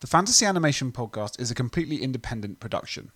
[0.00, 3.12] The Fantasy Animation Podcast is a completely independent production.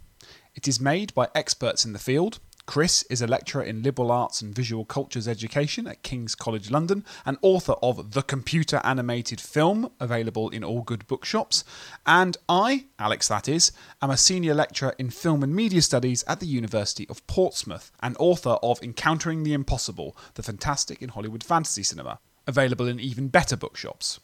[0.54, 2.41] It is made by experts in the field.
[2.67, 7.02] Chris is a lecturer in liberal arts and visual cultures education at King's College London
[7.24, 11.64] and author of The Computer Animated Film, available in all good bookshops.
[12.04, 13.72] And I, Alex that is,
[14.03, 18.14] am a senior lecturer in film and media studies at the University of Portsmouth and
[18.19, 23.56] author of Encountering the Impossible, the fantastic in Hollywood fantasy cinema, available in even better
[23.56, 24.20] bookshops.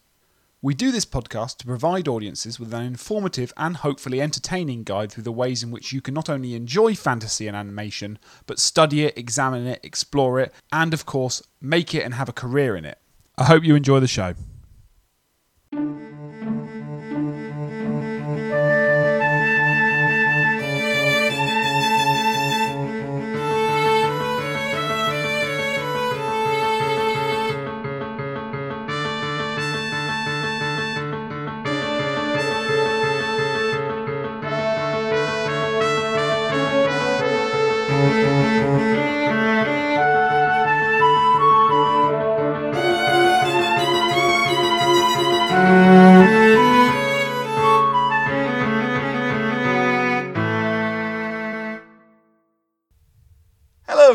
[0.62, 5.22] We do this podcast to provide audiences with an informative and hopefully entertaining guide through
[5.22, 9.16] the ways in which you can not only enjoy fantasy and animation, but study it,
[9.16, 12.99] examine it, explore it, and of course, make it and have a career in it.
[13.38, 14.35] I hope you enjoy the show.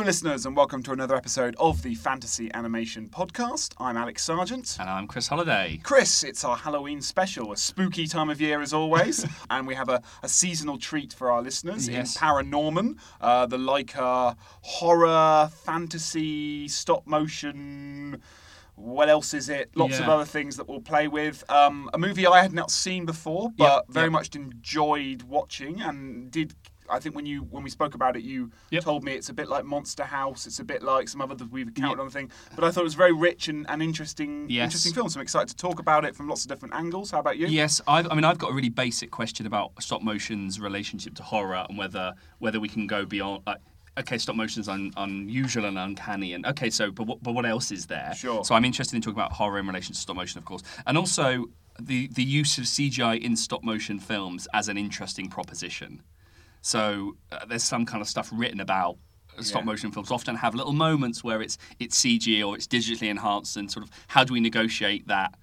[0.05, 3.73] Listeners, and welcome to another episode of the Fantasy Animation Podcast.
[3.79, 4.77] I'm Alex Sergeant.
[4.79, 5.79] And I'm Chris Holliday.
[5.81, 9.89] Chris, it's our Halloween special, a spooky time of year as always, and we have
[9.89, 12.15] a, a seasonal treat for our listeners Yes.
[12.15, 18.21] in Paranorman, uh, the Laika horror, fantasy, stop motion.
[18.75, 19.71] What else is it?
[19.75, 21.43] Lots of other things that we'll play with.
[21.49, 24.11] Um, a movie I had not seen before, but Yep, very yep.
[24.11, 26.53] much enjoyed watching, and did.
[26.89, 28.83] I think when you when we spoke about it, you Yep.
[28.83, 30.45] told me it's a bit like Monster House.
[30.45, 32.31] It's a bit like some other that we've encountered on the thing.
[32.55, 34.65] But I thought it was very rich and, and interesting, Yes.
[34.65, 35.09] interesting film.
[35.09, 37.11] So I'm excited to talk about it from lots of different angles.
[37.11, 37.47] How about you?
[37.47, 41.23] Yes, I've, I mean, I've got a really basic question about stop motion's relationship to
[41.23, 43.43] horror and whether whether we can go beyond.
[43.47, 43.59] Like,
[43.97, 47.71] okay, stop motion's un, unusual and uncanny, and okay, so but what, but what else
[47.71, 48.13] is there?
[48.15, 48.43] Sure.
[48.43, 50.97] So I'm interested in talking about horror in relation to stop motion, of course, and
[50.97, 51.45] also
[51.79, 56.01] the the use of CGI in stop motion films as an interesting proposition.
[56.65, 58.97] So uh, there's some kind of stuff written about
[59.41, 59.65] stop Yeah.
[59.65, 63.69] motion films often have little moments where it's it's CG or it's digitally enhanced and
[63.71, 65.35] sort of how do we negotiate that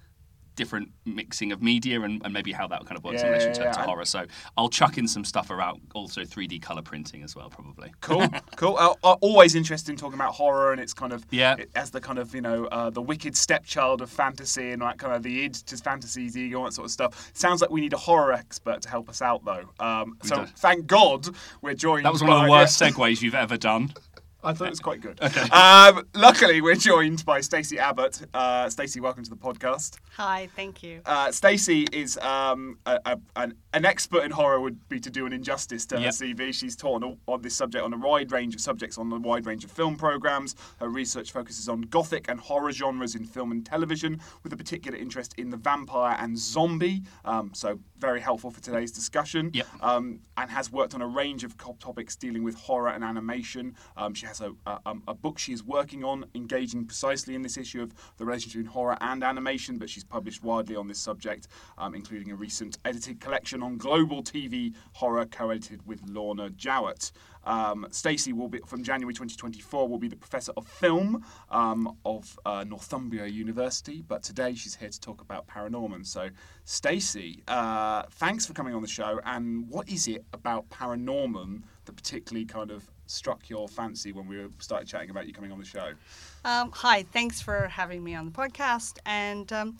[0.55, 3.53] different mixing of media and, and maybe how that kind of works Yeah, in relation
[3.53, 3.71] to, yeah.
[3.71, 4.05] to horror.
[4.05, 4.25] So
[4.57, 7.91] I'll chuck in some stuff around also 3D color printing as well, probably.
[8.01, 8.77] Cool, cool.
[8.77, 11.55] Uh, uh, always interested in talking about horror, and it's kind of Yeah.
[11.57, 14.97] it, as the kind of you know uh, the wicked stepchild of fantasy and like
[14.97, 17.31] kind of the id to fantasy's ego and that sort of stuff.
[17.33, 19.69] Sounds like we need a horror expert to help us out though.
[19.79, 20.45] Um, so do.
[20.57, 21.27] thank God
[21.61, 22.05] we're joined.
[22.05, 23.93] That was one of the worst segues you've ever done.
[24.43, 25.19] I thought it was quite good.
[25.53, 28.25] Um, luckily, we're joined by Stacey Abbott.
[28.33, 29.97] Uh, Stacey, welcome to the podcast.
[30.17, 31.01] Hi, thank you.
[31.05, 34.59] Uh, Stacey is um, a, a, an, an expert in horror.
[34.59, 36.53] Would be to do an injustice to her CV.
[36.53, 39.45] She's taught on, on this subject on a wide range of subjects on a wide
[39.45, 40.55] range of film programs.
[40.79, 44.97] Her research focuses on gothic and horror genres in film and television, with a particular
[44.97, 47.03] interest in the vampire and zombie.
[47.25, 49.51] Um, so very helpful for today's discussion.
[49.53, 49.67] Yep.
[49.81, 53.75] Um, and has worked on a range of topics dealing with horror and animation.
[53.95, 57.41] Um, she has a, a, um, a book she is working on, engaging precisely in
[57.41, 60.99] this issue of the relationship between horror and animation, but she's published widely on this
[60.99, 67.11] subject, um, including a recent edited collection on global TV horror co-edited with Lorna Jowett.
[67.45, 72.39] Um, Stacey will be from January 2024 will be the professor of film um, of
[72.45, 76.05] uh, Northumbria University, but today she's here to talk about Paranorman.
[76.05, 76.29] So,
[76.63, 79.19] Stacey, uh, thanks for coming on the show.
[79.25, 84.45] And what is it about Paranorman that particularly kind of struck your fancy when we
[84.59, 85.91] started chatting about you coming on the show?
[86.43, 88.97] Um, hi, thanks for having me on the podcast.
[89.05, 89.77] And um,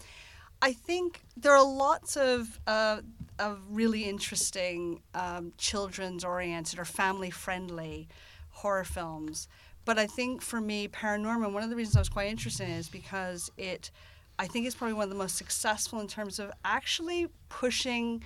[0.61, 3.01] I think there are lots of, uh,
[3.39, 8.07] of really interesting um, children's oriented or family friendly
[8.49, 9.47] horror films.
[9.85, 12.75] But I think for me, Paranorman, one of the reasons I was quite interested in
[12.75, 13.91] is because it,
[14.39, 18.23] I think it's probably one of the most successful in terms of actually pushing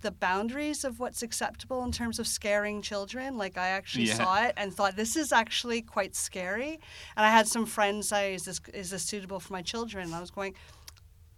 [0.00, 3.36] the boundaries of what's acceptable in terms of scaring children.
[3.36, 4.14] Like I actually Yeah.
[4.14, 6.78] saw it and thought this is actually quite scary.
[7.16, 10.14] And I had some friends say, "Is this is this suitable for my children?" And
[10.14, 10.54] I was going.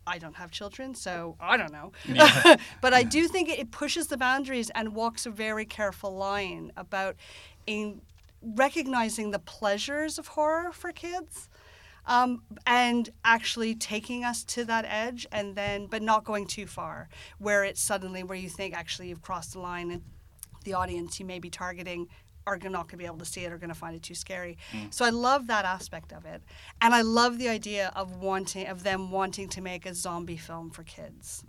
[0.07, 1.93] I don't have children, so I don't know.
[2.81, 6.73] but I do think it, it pushes the boundaries and walks a very careful line
[6.77, 7.17] about
[7.67, 8.01] in
[8.43, 11.50] recognizing the pleasures of horror for kids
[12.07, 17.09] um, and actually taking us to that edge and then but not going too far
[17.39, 20.03] where it's suddenly where you think actually you've crossed the line and
[20.65, 22.07] the audience you may be targeting
[22.51, 24.15] are not going to be able to see it or going to find it too
[24.15, 24.59] scary.
[24.91, 26.43] So I love that aspect of it,
[26.81, 30.71] and I love the idea of wanting of them wanting to make a zombie film
[30.71, 31.43] for kids.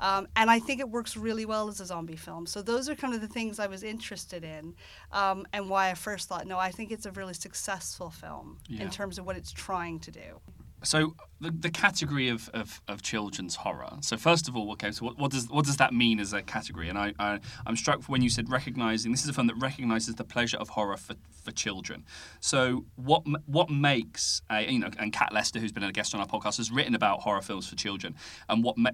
[0.00, 2.46] Um, and I think it works really well as a zombie film.
[2.46, 4.74] So those are kind of the things I was interested in,
[5.12, 8.82] um, and why I first thought, no, I think it's a really successful film Yeah.
[8.82, 10.40] in terms of what it's trying to do.
[10.84, 13.90] So the, the category of, of, of children's horror.
[14.00, 16.42] So first of all, okay, so what, what does what does that mean as a
[16.42, 16.88] category?
[16.88, 20.14] And I, I I'm struck when you said recognizing this is a film that recognizes
[20.14, 22.04] the pleasure of horror for, for children.
[22.40, 26.20] So what what makes a, you know and Kat Lester, who's been a guest on
[26.20, 28.14] our podcast, has written about horror films for children.
[28.48, 28.90] And what ma-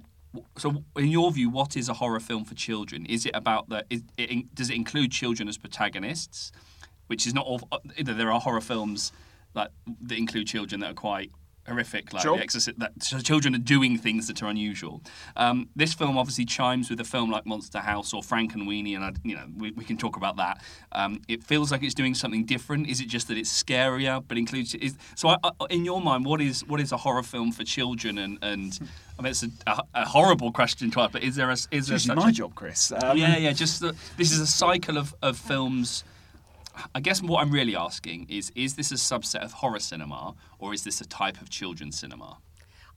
[0.57, 3.05] so in your view, what is a horror film for children?
[3.05, 6.51] Is it about it, does it include children as protagonists?
[7.07, 7.67] Which is not all.
[7.97, 9.11] Either there are horror films
[9.53, 9.69] like
[10.01, 11.31] that include children that are quite
[11.67, 12.37] horrific, like Sure.
[12.37, 15.01] The Exorcist, that so children are doing things that are unusual.
[15.35, 19.11] Um, this film obviously chimes with a film like Monster House or Frankenweenie, and I,
[19.23, 20.61] you know we, we can talk about that.
[20.91, 22.87] Um, it feels like it's doing something different.
[22.87, 24.75] Is it just that it's scarier, but includes?
[24.75, 27.63] Is, so, I, I, in your mind, what is what is a horror film for
[27.63, 28.17] children?
[28.17, 28.79] And, and
[29.17, 31.87] I mean, it's a, a, a horrible question to ask, but is there a is
[31.87, 32.91] there my a, job, Chris.
[32.91, 33.51] Um, yeah, yeah.
[33.51, 36.03] Just the, this is a cycle of, of films.
[36.95, 40.73] I guess what I'm really asking is: Is this a subset of horror cinema, or
[40.73, 42.37] is this a type of children's cinema?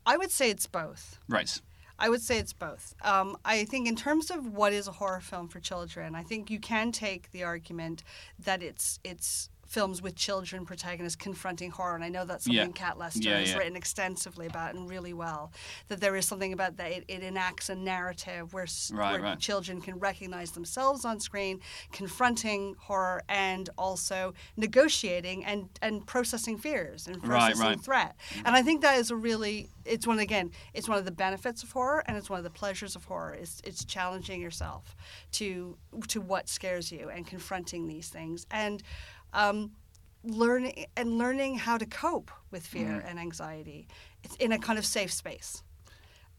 [0.05, 1.19] I would say it's both.
[1.27, 1.59] Right.
[1.97, 2.93] I would say it's both.
[3.03, 6.51] Um, I think, in terms of what is a horror film for children, I think
[6.51, 8.03] you can take the argument
[8.39, 12.71] that it's it's films with children protagonists confronting horror, and I know that's something Yeah.
[12.73, 13.57] Kat Lester Yeah, has yeah.
[13.57, 15.51] written extensively about and really well.
[15.87, 19.39] That there is something about that it, it enacts a narrative where, Right, where right.
[19.39, 27.07] children can recognize themselves on screen, confronting horror, and also negotiating and and processing fears
[27.07, 27.81] and processing right.
[27.81, 28.15] threat.
[28.29, 28.47] Mm-hmm.
[28.47, 31.63] And I think that is a really it's one again, it's one of the benefits
[31.63, 33.33] of horror and it's one of the pleasures of horror.
[33.33, 34.95] It's it's challenging yourself
[35.33, 35.77] to
[36.07, 38.83] to what scares you and confronting these things and
[39.35, 39.71] um,
[40.23, 43.87] learning and learning how to cope with fear and anxiety.
[44.23, 45.61] It's in a kind of safe space.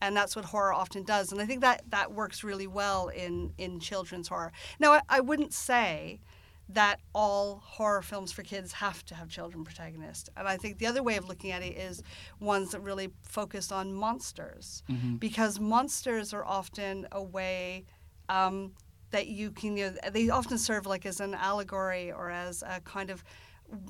[0.03, 1.33] And that's what horror often does.
[1.33, 4.53] And I think that that works really well in, in children's horror.
[4.79, 6.21] Now, I, I wouldn't say
[6.69, 10.29] that all horror films for kids have to have children protagonists.
[10.37, 12.03] And I think the other way of looking at it is
[12.41, 14.83] ones that really focus on monsters,
[15.19, 17.85] because monsters are often a way
[18.29, 18.73] um,
[19.17, 19.77] that you can.
[19.77, 23.25] You know, they often serve like as an allegory or as a kind of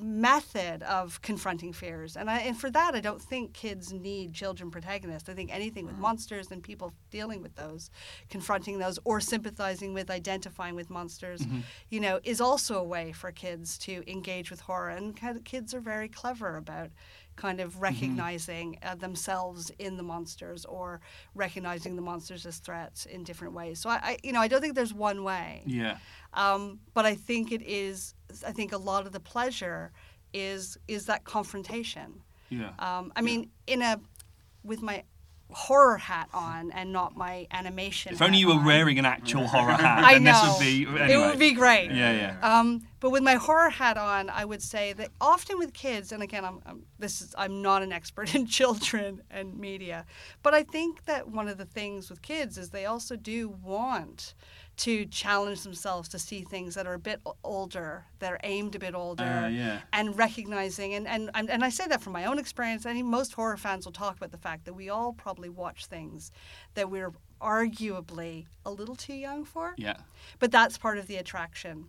[0.01, 2.17] method of confronting fears.
[2.17, 5.29] And I, and for that, I don't think kids need children protagonists.
[5.29, 6.01] I think anything with mm.
[6.01, 7.91] monsters and people dealing with those,
[8.31, 11.61] confronting those, or sympathizing with, identifying with monsters, mm-hmm.
[11.91, 14.91] you know, is also a way for kids to engage with horror.
[14.91, 15.15] And
[15.45, 16.91] kids are very clever about
[17.37, 21.01] kind of recognizing uh, themselves in the monsters or
[21.35, 23.79] recognizing the monsters as threats in different ways.
[23.79, 25.63] So I, I you know, I don't think there's one way.
[25.67, 25.99] Yeah.
[26.35, 28.15] Um, but I think it is.
[28.47, 29.93] I think a lot of the pleasure
[30.33, 32.23] is is that confrontation.
[32.49, 32.71] Yeah.
[32.79, 34.01] Um, I mean, in a
[34.63, 35.05] with my
[35.51, 38.13] horror hat on and not my animation.
[38.13, 38.65] if only you were on.
[38.65, 40.33] wearing an actual horror hat, I then know.
[40.33, 40.87] this would be.
[40.87, 41.13] Anyway.
[41.13, 41.91] It would be great.
[41.91, 42.59] Yeah, yeah.
[42.59, 46.23] Um, but with my horror hat on, I would say that often with kids, and
[46.23, 50.05] again, I'm, I'm this is I'm not an expert in children and media,
[50.43, 54.35] but I think that one of the things with kids is they also do want
[54.79, 58.79] to challenge themselves to see things that are a bit older, that are aimed a
[58.79, 59.81] bit older, Uh, yeah.
[59.93, 62.85] and recognizing and, and and and I say that from my own experience.
[62.85, 65.87] I think most horror fans will talk about the fact that we all probably watch
[65.87, 66.31] things
[66.75, 69.97] that we're arguably a little too young for Yeah.
[70.39, 71.89] but that's part of the attraction.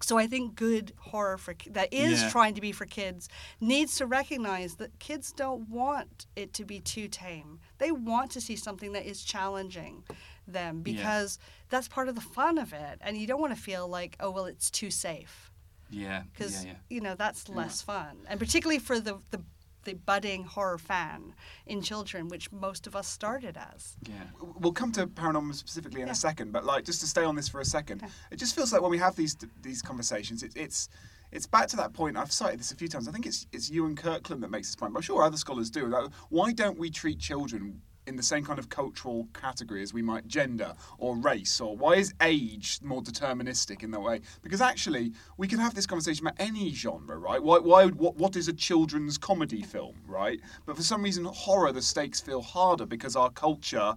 [0.00, 2.30] So I think good horror for that is Yeah.
[2.30, 3.28] trying to be for kids
[3.60, 7.60] needs to recognize that kids don't want it to be too tame.
[7.78, 10.04] They want to see something that is challenging
[10.46, 10.94] them Yeah.
[10.96, 11.38] because
[11.70, 12.98] that's part of the fun of it.
[13.00, 15.50] And you don't want to feel like, oh well, it's too safe
[15.90, 16.22] Yeah.
[16.32, 16.76] because yeah, yeah.
[16.90, 18.18] you know that's less fun.
[18.28, 19.40] And particularly for the, the
[19.84, 21.34] the budding horror fan
[21.66, 23.96] in children, which most of us started as.
[24.08, 24.14] Yeah.
[24.58, 26.12] We'll come to Paranorman specifically in Yeah.
[26.12, 28.10] a second, but like just to stay on this for a second, Okay.
[28.30, 30.88] it just feels like when we have these these conversations, it, it's
[31.32, 32.16] it's back to that point.
[32.16, 33.08] I've cited this a few times.
[33.08, 35.68] I think it's it's Ewan Kirkland that makes this point, but I'm sure other scholars
[35.70, 35.86] do.
[35.86, 40.02] Like, why don't we treat children in the same kind of cultural category as we
[40.02, 44.20] might gender or race, or why is age more deterministic in that way?
[44.42, 47.42] Because actually, we can have this conversation about any genre, right?
[47.42, 50.40] Why, why, what, what is a children's comedy film, right?
[50.66, 53.96] But for some reason, horror, the stakes feel harder because our culture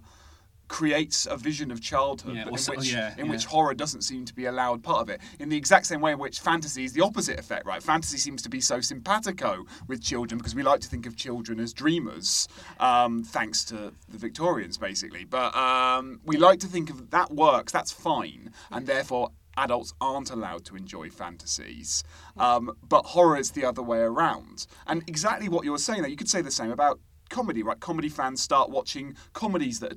[0.68, 3.30] creates a vision of childhood Yeah, or in so- which yeah, in yeah.
[3.30, 6.12] which horror doesn't seem to be allowed part of it in the exact same way
[6.12, 10.02] in which fantasy is the opposite effect right fantasy seems to be so simpatico with
[10.02, 12.46] children because we like to think of children as dreamers
[12.80, 17.72] um, thanks to the victorians basically but um, we like to think of that works
[17.72, 22.04] that's fine and therefore adults aren't allowed to enjoy fantasies.
[22.36, 24.68] Um, but horror is the other way around.
[24.86, 27.80] And exactly what you were saying there, you could say the same about comedy, right?
[27.80, 29.96] Comedy fans start watching comedies that are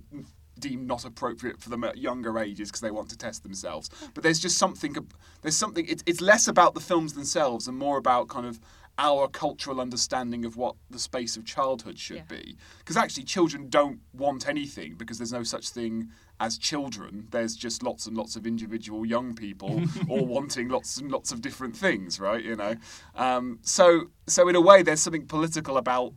[0.61, 3.89] deemed not appropriate for them at younger ages because they want to test themselves.
[4.13, 4.95] But there's just something,
[5.41, 8.59] there's something, it's, it's less about the films themselves and more about kind of
[8.97, 12.23] our cultural understanding of what the space of childhood should Yeah.
[12.29, 12.57] be.
[12.79, 17.27] Because actually, children don't want anything because there's no such thing as children.
[17.31, 21.41] There's just lots and lots of individual young people all wanting lots and lots of
[21.41, 22.43] different things, right?
[22.43, 22.75] You know,
[23.15, 26.13] um, so so in a way, there's something political about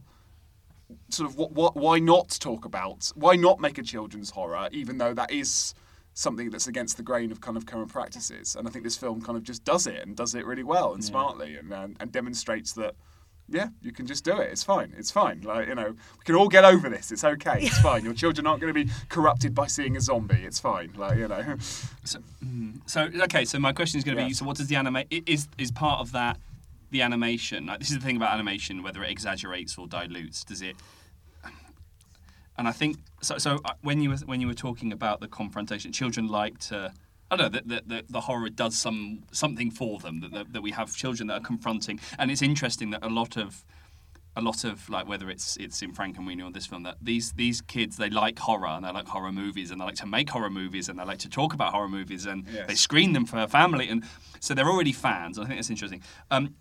[1.08, 4.98] sort of what, what why not talk about why not make a children's horror even
[4.98, 5.74] though that is
[6.12, 8.54] something that's against the grain of kind of current practices?
[8.56, 10.92] And i think this film kind of just does it and does it really well
[10.94, 12.94] and smartly and, and and demonstrates that
[13.48, 14.50] yeah you can just do it.
[14.50, 14.94] It's fine.
[14.96, 15.42] It's fine.
[15.42, 17.12] Like you know we can all get over this.
[17.12, 17.58] It's okay.
[17.62, 18.02] It's fine.
[18.04, 20.42] Your children aren't going to be corrupted by seeing a zombie.
[20.44, 20.92] It's fine.
[20.96, 21.56] Like you know.
[22.04, 23.44] So, mm, so okay.
[23.44, 24.28] So my question is going to Yeah.
[24.28, 26.38] be: So what does the anime is is part of that
[26.94, 27.66] the animation?
[27.66, 30.44] Like this is the thing about animation, whether it exaggerates or dilutes.
[30.44, 30.76] Does it?
[32.56, 33.36] And I think so.
[33.38, 36.92] So uh, when you were when you were talking about the confrontation, children like to.
[37.30, 40.52] I don't know that the, the, the horror does some something for them that, that
[40.52, 43.64] that we have children that are confronting, and it's interesting that a lot of
[44.36, 47.60] a lot of like whether it's it's in Frankenweenie or this film that these these
[47.60, 50.50] kids they like horror and they like horror movies and they like to make horror
[50.50, 52.66] movies and they like to talk about horror movies and Yes.
[52.68, 54.04] they screen them for family and
[54.40, 55.38] so they're already fans.
[55.38, 56.02] I think that's interesting.
[56.30, 56.54] Um,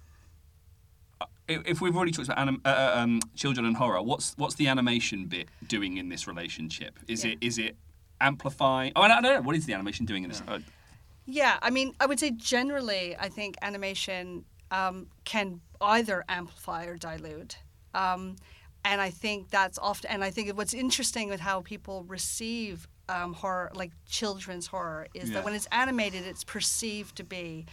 [1.47, 4.55] if if we've already talked about anim- uh, uh, um, children and horror, what's what's
[4.55, 6.99] the animation bit doing in this relationship?
[7.07, 7.31] Is Yeah.
[7.33, 7.75] it is it
[8.21, 8.91] amplifying?
[8.95, 9.41] Oh, I don't know.
[9.41, 10.41] What is the animation doing in this?
[10.47, 10.59] Uh,
[11.25, 16.97] Yeah, I mean, I would say generally, I think animation um, can either amplify or
[16.97, 17.57] dilute.
[17.93, 18.35] Um,
[18.83, 23.33] and I think that's often, and I think what's interesting with how people receive um,
[23.33, 25.35] horror, like children's horror, is Yeah.
[25.35, 27.65] that when it's animated, it's perceived to be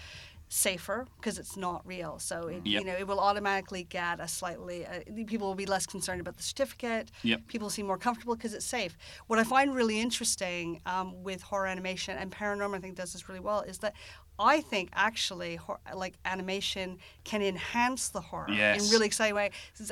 [0.52, 2.19] safer because it's not real.
[2.19, 2.80] So it, Yep.
[2.80, 4.85] you know it will automatically get a slightly.
[4.85, 7.11] Uh, people will be less concerned about the certificate.
[7.23, 7.47] Yep.
[7.47, 8.99] People seem more comfortable because it's safe.
[9.28, 13.28] What I find really interesting um, with horror animation and Paranorman, I think does this
[13.28, 13.95] really well, is that
[14.40, 18.82] I think actually hor- like animation can enhance the horror Yes.
[18.87, 19.50] in really exciting way,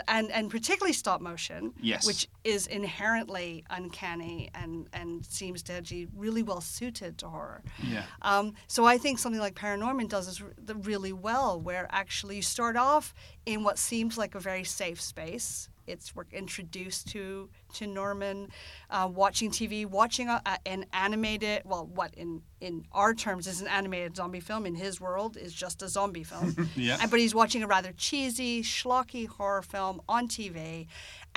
[0.08, 2.06] and and particularly stop motion, Yes.
[2.06, 7.62] which is inherently uncanny and and seems to be really well suited to horror.
[7.82, 8.04] yeah.
[8.22, 12.76] Um, so I think something like Paranorman does the- really well, where actually you start
[12.76, 13.14] off
[13.44, 15.68] in what seems like a very safe space.
[15.88, 18.50] It's we're introduced to to Norman,
[18.90, 21.62] uh, watching TV, watching a, a, an animated.
[21.64, 24.66] Well, what in in our terms is an animated zombie film.
[24.66, 26.54] In his world, is just a zombie film.
[26.76, 26.98] Yeah.
[27.00, 30.86] And- But he's watching a rather cheesy, schlocky horror film on TV,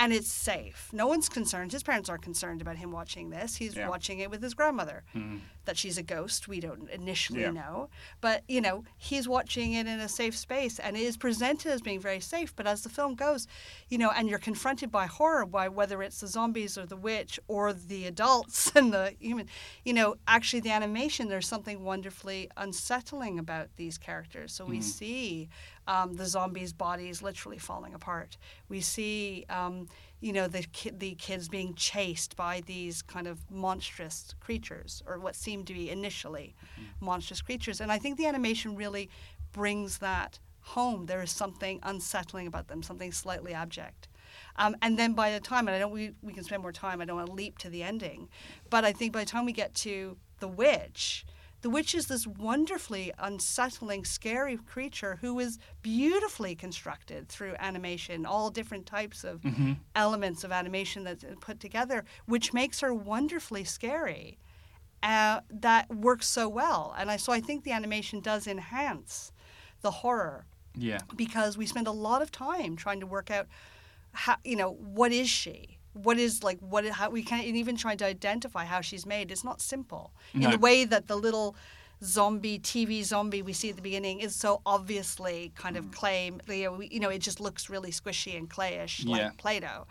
[0.02, 0.88] and it's safe.
[0.92, 1.70] No one's concerned.
[1.70, 3.54] His parents aren't concerned about him watching this.
[3.54, 3.88] He's Yeah.
[3.88, 5.04] watching it with his grandmother.
[5.12, 5.38] Hmm.
[5.64, 7.52] That she's a ghost, we don't initially Yeah.
[7.52, 7.88] know.
[8.20, 11.82] But, you know, he's watching it in a safe space, and it is presented as
[11.82, 12.52] being very safe.
[12.56, 13.46] But as the film goes,
[13.88, 17.38] you know, and you're confronted by horror, by whether it's the zombies or the witch
[17.46, 19.48] or the adults and the human,
[19.84, 24.52] you know, actually the animation, there's something wonderfully unsettling about these characters.
[24.52, 24.82] So we hmm.
[24.82, 25.48] see
[25.86, 28.36] um, the zombies' bodies literally falling apart.
[28.68, 29.88] We see, um,
[30.20, 35.18] you know, the ki- the kids being chased by these kind of monstrous creatures, or
[35.18, 36.54] what seemed to be initially
[37.00, 37.80] monstrous creatures.
[37.80, 39.10] And I think the animation really
[39.52, 41.06] brings that home.
[41.06, 44.08] There is something unsettling about them, something slightly abject.
[44.56, 47.00] Um, and then by the time, and I don't, we, we can spend more time.
[47.00, 48.28] I don't want to leap to the ending,
[48.70, 51.26] but I think by the time we get to the witch,
[51.62, 58.50] the witch is this wonderfully unsettling, scary creature who is beautifully constructed through animation, all
[58.50, 59.40] different types of
[59.94, 64.38] elements of animation that's put together, which makes her wonderfully scary.
[65.02, 69.32] Uh, that works so well, and I so I think the animation does enhance
[69.80, 70.44] the horror
[70.76, 70.98] Yeah.
[71.16, 73.46] because we spend a lot of time trying to work out
[74.12, 77.98] how you know what is she what is like what how we can't even trying
[77.98, 79.30] to identify how she's made.
[79.30, 80.12] It's not simple.
[80.34, 81.54] In the way that the little
[82.04, 85.78] zombie tv zombie we see at the beginning is so obviously kind Mm.
[85.78, 89.10] of clay you know, you know it just looks really squishy and clayish Yeah.
[89.28, 89.86] like play-doh.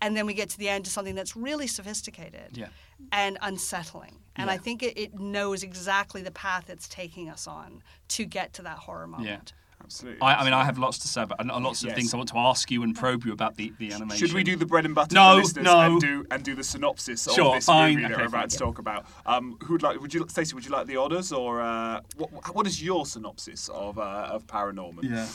[0.00, 2.68] And then we get to the end to something that's really sophisticated Yeah.
[3.10, 4.20] and unsettling.
[4.36, 8.52] And i think it, it knows exactly the path it's taking us on to get
[8.52, 9.52] to that horror moment
[9.86, 11.96] absolutely I, I mean, I have lots to say about and lots of Yes.
[11.96, 14.26] things I want to ask you and probe you about the, the animation.
[14.26, 15.80] Should we do the bread and butter No, no.
[15.80, 17.94] and do and do the synopsis Sure, of this fine.
[17.94, 18.48] movie that we're about fine.
[18.48, 19.06] to talk about?
[19.24, 20.00] Um, who'd like?
[20.00, 20.54] Would you, Stacey?
[20.54, 22.54] Would you like the orders or uh, what?
[22.54, 25.04] What is your synopsis of uh, of Paranorman?
[25.04, 25.26] Yeah.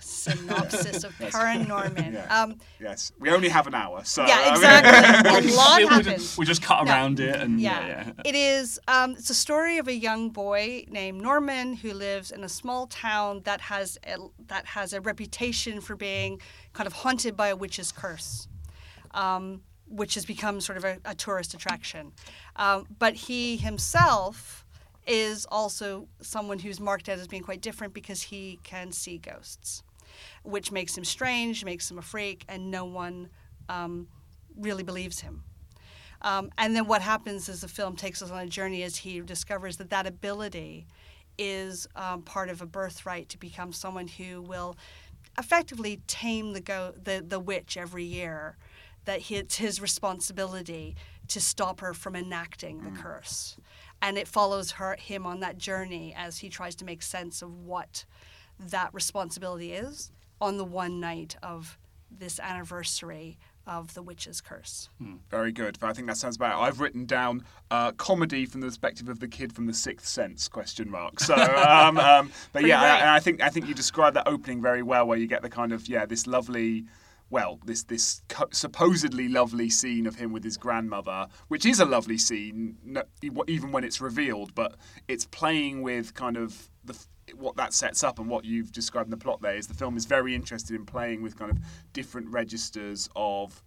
[0.00, 2.12] Synopsis of Paranorman.
[2.12, 2.42] Yeah.
[2.42, 5.52] Um, Yes, we only have an hour, so yeah, I mean- exactly.
[5.52, 6.22] a lot we, we happens.
[6.22, 6.90] just, we just cut No.
[6.92, 8.22] around it and yeah, Yeah, yeah.
[8.24, 8.80] it is.
[8.88, 12.86] Um, it's a story of a young boy named Norman who lives in a small
[12.86, 14.16] town that has a,
[14.48, 16.40] that has a reputation for being
[16.72, 18.48] kind of haunted by a witch's curse,
[19.12, 22.12] um, which has become sort of a, a tourist attraction.
[22.56, 24.61] Um, but he himself
[25.06, 29.82] is also someone who's marked out as being quite different because he can see ghosts,
[30.42, 33.28] which makes him strange, makes him a freak, and no one
[33.68, 34.06] um,
[34.56, 35.42] really believes him.
[36.22, 39.20] Um, and then what happens is the film takes us on a journey as he
[39.20, 40.86] discovers that that ability
[41.36, 44.76] is um, part of a birthright to become someone who will
[45.38, 48.56] effectively tame the go the, the witch every year.
[49.04, 50.94] That he- it's his responsibility
[51.26, 53.56] to stop her from enacting the curse,
[54.02, 57.64] and it follows her him on that journey as he tries to make sense of
[57.64, 58.04] what
[58.58, 61.78] that responsibility is on the one night of
[62.10, 64.88] this anniversary of the witch's curse.
[65.30, 65.78] Very good.
[65.82, 66.60] I think that sounds about.
[66.60, 66.66] it.
[66.66, 70.48] I've written down uh, comedy from the perspective of the kid from the Sixth Sense?
[70.48, 71.20] Question mark.
[71.20, 71.34] So,
[71.68, 73.00] um, um, but Pretty yeah, right.
[73.00, 75.48] and I think I think you described that opening very well, where you get the
[75.48, 76.84] kind of yeah this lovely.
[77.32, 78.20] Well, this this
[78.50, 82.76] supposedly lovely scene of him with his grandmother, which is a lovely scene,
[83.22, 84.76] even when it's revealed, but
[85.08, 86.94] it's playing with kind of the
[87.34, 89.40] what that sets up and what you've described in the plot.
[89.40, 91.56] There is the film is very interested in playing with kind of
[91.94, 93.64] different registers of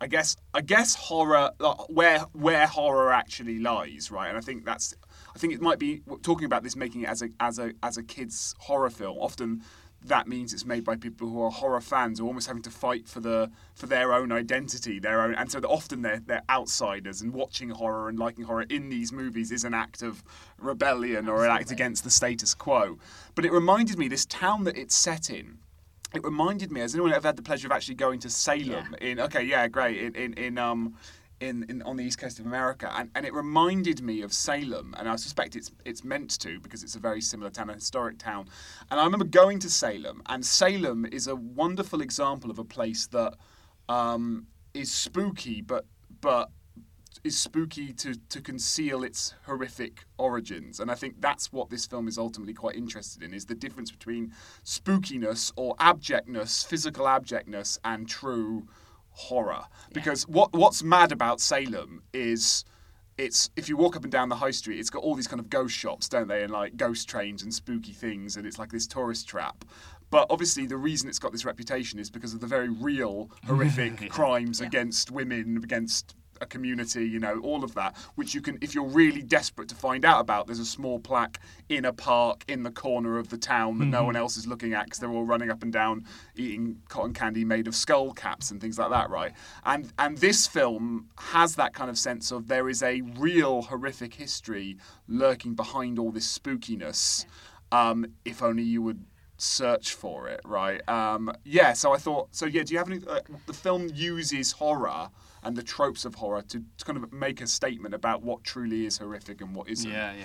[0.00, 4.28] I guess I guess horror like, where where horror actually lies, right?
[4.28, 4.92] And I think that's
[5.34, 7.96] I think it might be talking about this making it as a as a as
[7.96, 9.18] a kids horror film.
[9.18, 9.62] Often
[10.04, 12.70] that means it's made by people who are horror fans who are almost having to
[12.70, 17.20] fight for the for their own identity, their own, and so often they're they're outsiders.
[17.22, 20.22] And watching horror and liking horror in these movies is an act of
[20.58, 22.98] rebellion or an act against the status quo.
[23.34, 25.58] But it reminded me this town that it's set in
[26.14, 26.80] it reminded me.
[26.80, 28.94] Has anyone ever had the pleasure of actually going to Salem?
[29.00, 29.98] In okay, yeah, great.
[29.98, 30.94] In in, in um.
[31.40, 34.94] In, in, on the east coast of America, and, and it reminded me of Salem,
[34.96, 38.18] and I suspect it's it's meant to because it's a very similar town, a historic
[38.18, 38.48] town.
[38.90, 43.08] And I remember going to Salem, and Salem is a wonderful example of a place
[43.08, 43.34] that
[43.88, 45.84] um, is spooky, but
[46.20, 46.50] but
[47.24, 50.80] is spooky to, to conceal its horrific origins.
[50.80, 53.90] And I think that's what this film is ultimately quite interested in, is the difference
[53.90, 54.32] between
[54.64, 58.66] spookiness or abjectness, physical abjectness, and true
[59.14, 59.64] horror.
[59.92, 62.64] Because what what's mad about Salem is
[63.16, 65.40] it's if you walk up and down the high street, it's got all these kind
[65.40, 66.42] of ghost shops, don't they?
[66.42, 69.64] And like ghost trains and spooky things, and it's like this tourist trap.
[70.10, 74.10] But obviously, the reason it's got this reputation is because of the very real, horrific
[74.10, 78.74] crimes against women, against a community, you know, all of that, which you can, if
[78.74, 82.62] you're really desperate to find out about, there's a small plaque in a park in
[82.62, 85.24] the corner of the town that no one else is looking at because they're all
[85.24, 86.04] running up and down
[86.36, 89.32] eating cotton candy made of skull caps and things like that, right?
[89.64, 94.14] And and this film has that kind of sense of there is a real horrific
[94.14, 94.76] history
[95.08, 97.24] lurking behind all this spookiness.
[97.72, 99.04] Um, if only you would
[99.36, 100.86] search for it, right?
[100.88, 101.72] Um, yeah.
[101.72, 102.28] So I thought.
[102.34, 102.62] So yeah.
[102.62, 103.00] Do you have any?
[103.06, 105.08] Uh, the film uses horror
[105.44, 108.86] and the tropes of horror to, to kind of make a statement about what truly
[108.86, 109.90] is horrific and what isn't.
[109.90, 110.24] Yeah, yeah.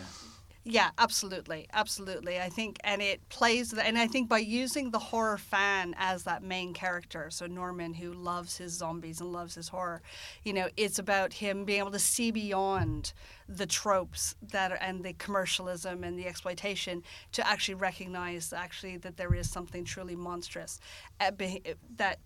[0.65, 2.39] Yeah, absolutely, absolutely.
[2.39, 6.43] I think, and it plays and I think by using the horror fan as that
[6.43, 10.01] main character, so Norman who loves his zombies and loves his horror,
[10.43, 13.13] you know, it's about him being able to see beyond
[13.47, 19.15] the tropes that are, and the commercialism and the exploitation to actually recognize actually that
[19.15, 20.79] there is something truly monstrous
[21.21, 21.63] uh, be-
[21.95, 22.19] that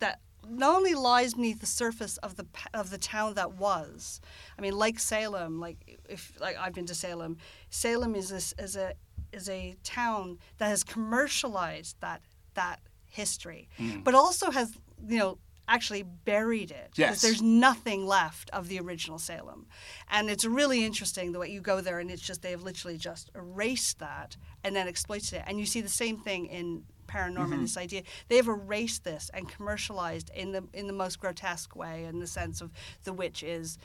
[0.00, 4.20] that not only lies beneath the surface of the of the town that was.
[4.58, 7.38] I mean, like Salem, like if like I've been to Salem,
[7.70, 8.94] Salem is this is a
[9.32, 12.22] is a town that has commercialized that
[12.54, 14.02] that history, mm.
[14.04, 14.72] but also has
[15.06, 16.92] you know actually buried it.
[16.96, 17.20] Yes.
[17.20, 19.66] There's nothing left of the original Salem.
[20.10, 22.96] And it's really interesting the way you go there and it's just they have literally
[22.96, 25.44] just erased that and then exploited it.
[25.46, 27.62] And you see the same thing in Paranorman, mm-hmm.
[27.62, 28.02] this idea.
[28.28, 32.26] They have erased this and commercialized in the in the most grotesque way in the
[32.26, 32.70] sense of
[33.04, 33.78] the witch is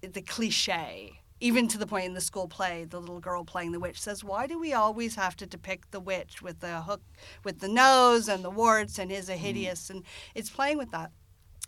[0.00, 1.20] the cliche.
[1.38, 4.24] Even to the point in the school play, the little girl playing the witch says,
[4.24, 7.02] "Why do we always have to depict the witch with the hook,
[7.44, 9.44] with the nose and the warts, and is a mm-hmm.
[9.44, 10.02] hideous?" And
[10.34, 11.12] it's playing with that.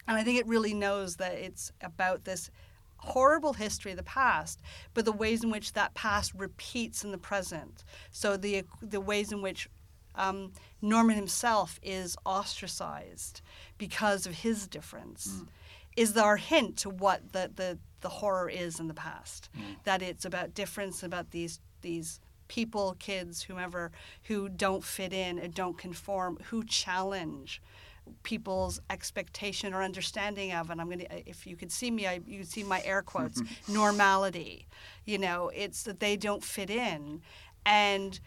[0.07, 2.51] And I think it really knows that it's about this
[2.99, 4.61] horrible history of the past,
[4.95, 7.85] but the ways in which that past repeats in the present.
[8.11, 9.69] So the the ways in which
[10.19, 10.53] um,
[10.83, 13.41] Norman himself is ostracized
[13.79, 15.49] because of his difference mm.
[15.97, 19.49] is our hint to what the, the, the horror is in the past.
[19.57, 19.77] Mm.
[19.85, 23.93] That it's about difference, about these these people, kids, whomever,
[24.25, 27.63] who don't fit in and don't conform, who challenge
[28.23, 32.07] people's expectation or understanding of and i'm going to uh, if you could see me
[32.07, 34.67] I, you see my air quotes normality.
[35.05, 37.21] You know it's that they don't fit in.
[37.67, 38.19] And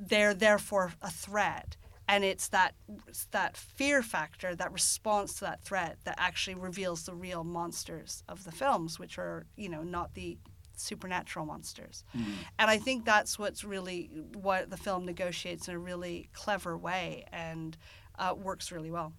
[0.00, 1.76] they're therefore a threat
[2.08, 2.74] and it's that
[3.06, 8.22] it's that fear factor that response to that threat that actually reveals the real monsters
[8.28, 10.38] of the films which are you know not the
[10.74, 12.02] supernatural monsters
[12.58, 17.24] and i think that's what's really what the film negotiates in a really clever way
[17.32, 17.76] and
[18.18, 19.12] uh, works really well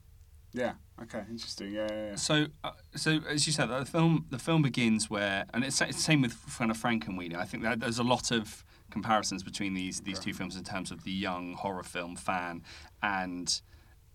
[0.53, 0.73] Yeah.
[1.01, 1.23] Okay.
[1.29, 1.71] Interesting.
[1.71, 1.87] Yeah.
[1.89, 2.15] yeah, yeah.
[2.15, 5.95] So, uh, so as you said, the film the film begins where, and it's, it's
[5.95, 7.35] the same with kind of Frankenweenie.
[7.35, 10.91] I think that there's a lot of comparisons between these these two films in terms
[10.91, 12.63] of the young horror film fan
[13.01, 13.61] and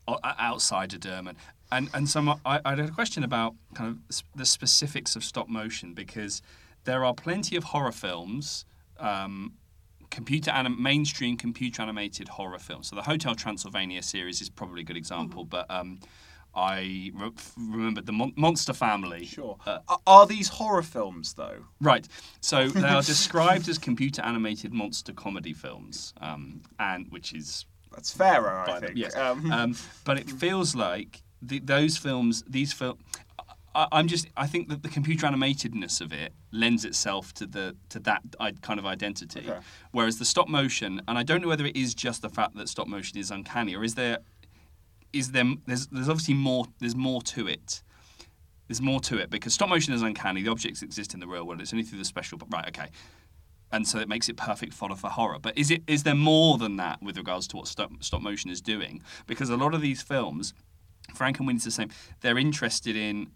[0.06, 1.34] o- outsiderdom.
[1.72, 5.48] And and so I, I had a question about kind of the specifics of stop
[5.48, 6.42] motion because
[6.84, 8.64] there are plenty of horror films.
[8.98, 9.54] Um,
[10.10, 12.88] computer anim- mainstream computer animated horror films.
[12.88, 15.98] So the Hotel Transylvania series is probably a good example, but um,
[16.56, 19.26] I re- remembered the Mon- Monster Family.
[19.26, 19.56] Sure.
[19.66, 21.66] Uh, Are- these horror films though?
[21.80, 22.08] Right.
[22.40, 28.12] So they are described as computer animated monster comedy films, um, and which is That's
[28.12, 28.98] fairer, I by them, think.
[28.98, 29.14] yes.
[29.14, 33.00] Um, Um, but it feels like the, those films, these films.
[33.78, 34.26] I'm just.
[34.38, 38.22] I think that the computer animatedness of it lends itself to the to that
[38.62, 39.58] kind of identity, Okay.
[39.92, 42.70] whereas the stop motion, and I don't know whether it is just the fact that
[42.70, 44.20] stop motion is uncanny, or is there,
[45.18, 45.44] is there?
[45.66, 46.66] There's there's obviously more.
[46.80, 47.82] There's more to it.
[48.68, 50.42] There's more to it because stop motion is uncanny.
[50.42, 51.60] The objects exist in the real world.
[51.60, 52.38] It's only through the special.
[52.50, 52.66] Right.
[52.68, 52.88] Okay.
[53.72, 55.38] And so it makes it perfect fodder for horror.
[55.40, 58.50] But is it is there more than that with regards to what stop, stop motion
[58.50, 59.02] is doing?
[59.26, 60.54] Because a lot of these films,
[61.14, 61.90] Frankenweenie's the same.
[62.20, 63.28] They're interested in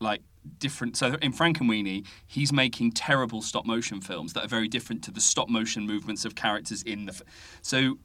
[0.00, 0.22] like
[0.58, 0.96] different.
[0.96, 5.20] So in Frankenweenie, he's making terrible stop motion films that are very different to the
[5.20, 7.20] stop motion movements of characters in the.
[7.62, 7.98] So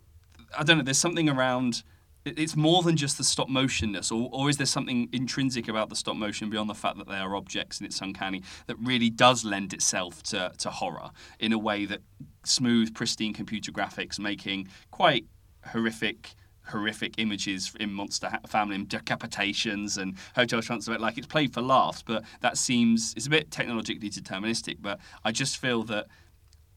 [0.57, 0.83] I don't know.
[0.83, 1.83] There's something around.
[2.25, 5.89] It- It's more than just the stop motionness, or, or is there something intrinsic about
[5.89, 9.09] the stop motion beyond the fact that they are objects and it's uncanny that really
[9.09, 12.01] does lend itself to, to horror in a way that
[12.43, 15.25] smooth, pristine computer graphics making quite
[15.67, 16.35] horrific
[16.67, 21.01] horrific images in Monster Family and decapitations and Hotel Transylvania.
[21.05, 24.77] Like it's played for laughs, but that seems it's a bit technologically deterministic.
[24.79, 26.07] But I just feel that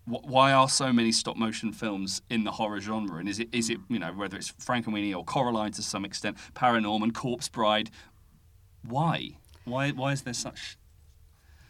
[0.06, 3.18] why are so many stop motion films in the horror genre?
[3.18, 6.36] And is it is it you know whether it's Frankenweenie or Coraline to some extent,
[6.54, 7.90] Paranorman, Corpse Bride?
[8.82, 9.36] Why?
[9.64, 10.78] Why why is there such?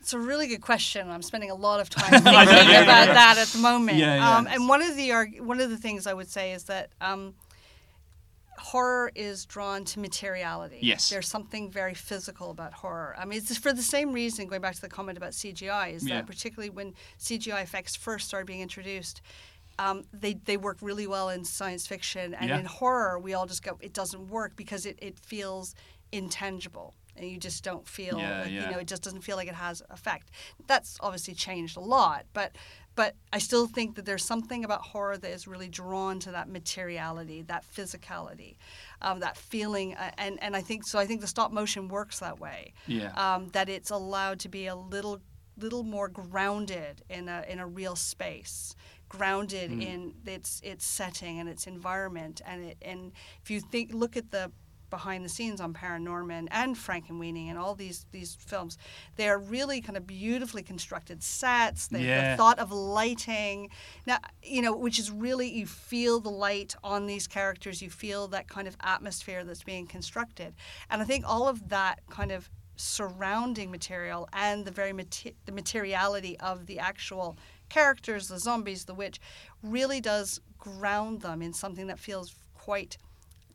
[0.01, 1.11] It's a really good question.
[1.11, 3.99] I'm spending a lot of time thinking about that at the moment.
[3.99, 4.37] Yeah, yeah.
[4.37, 6.91] Um, and one of the arg- one of the things I would say is that
[7.01, 7.35] um,
[8.71, 10.79] horror is drawn to materiality.
[10.83, 11.09] Yes.
[11.09, 13.15] there's something very physical about horror.
[13.17, 14.49] I mean, it's for the same reason.
[14.49, 16.17] Going back to the comment about CGI, is Yeah.
[16.17, 19.23] that particularly when CGI effects first started being introduced.
[19.79, 22.59] Um, they, they work really well in science fiction and Yeah.
[22.61, 25.75] in horror we all just go it doesn't work because it, it feels
[26.13, 28.65] intangible and you just don't feel Yeah, like, yeah.
[28.67, 30.31] you know it just doesn't feel like it has effect
[30.67, 32.57] that's obviously changed a lot but
[32.95, 36.49] but i still think that there's something about horror that is really drawn to that
[36.49, 38.57] materiality that physicality
[39.03, 42.19] um, that feeling uh, and and i think so i think the stop motion works
[42.21, 43.13] that way Yeah.
[43.17, 45.21] um, that it's allowed to be a little
[45.59, 48.75] little more grounded in a in a real space
[49.09, 54.17] grounded in its its setting and its environment and it and if you think look
[54.17, 54.51] at the
[54.91, 58.79] behind the scenes on Paranorman and Frankenweenie and all these these films.
[59.17, 61.89] They're really kind of beautifully constructed sets.
[61.89, 62.31] The, Yeah.
[62.33, 63.71] the thought of lighting.
[64.07, 67.83] Now you know which is really you feel the light on these characters.
[67.83, 70.55] You feel that kind of atmosphere that's being constructed.
[70.91, 75.53] And I think all of that kind of surrounding material and the very mate- the
[75.53, 77.37] materiality of the actual
[77.69, 79.19] characters, the zombies, the witch,
[79.63, 82.97] really does ground them in something that feels quite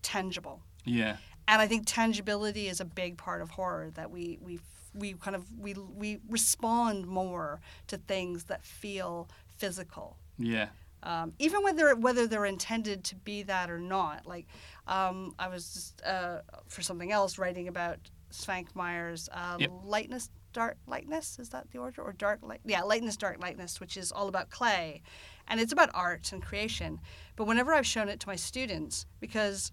[0.02, 0.62] tangible.
[0.86, 1.18] Yeah.
[1.48, 4.60] And I think tangibility is a big part of horror that we we
[4.94, 10.68] we kind of we we respond more to things that feel physical Yeah.
[11.04, 14.26] um, even whether whether they're intended to be that or not.
[14.26, 14.48] Like
[14.88, 18.00] um, I was just uh, for something else writing about
[18.32, 19.72] Svankmajer's uh, Yep.
[19.84, 21.38] lightness, dark lightness.
[21.40, 22.62] Is that the order or dark light?
[22.66, 25.02] Yeah, lightness, dark lightness, which is all about clay,
[25.48, 27.00] and it's about art and creation.
[27.36, 29.72] But whenever I've shown it to my students, because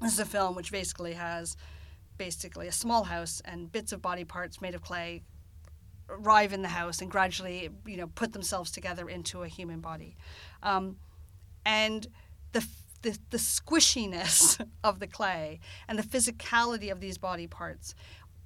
[0.00, 1.56] this is a film which basically has
[2.16, 5.22] basically a small house and bits of body parts made of clay
[6.10, 10.16] arrive in the house and gradually, you know, put themselves together into a human body.
[10.62, 10.96] Um,
[11.64, 12.06] and
[12.52, 12.66] the,
[13.02, 17.94] the, the squishiness of the clay and the physicality of these body parts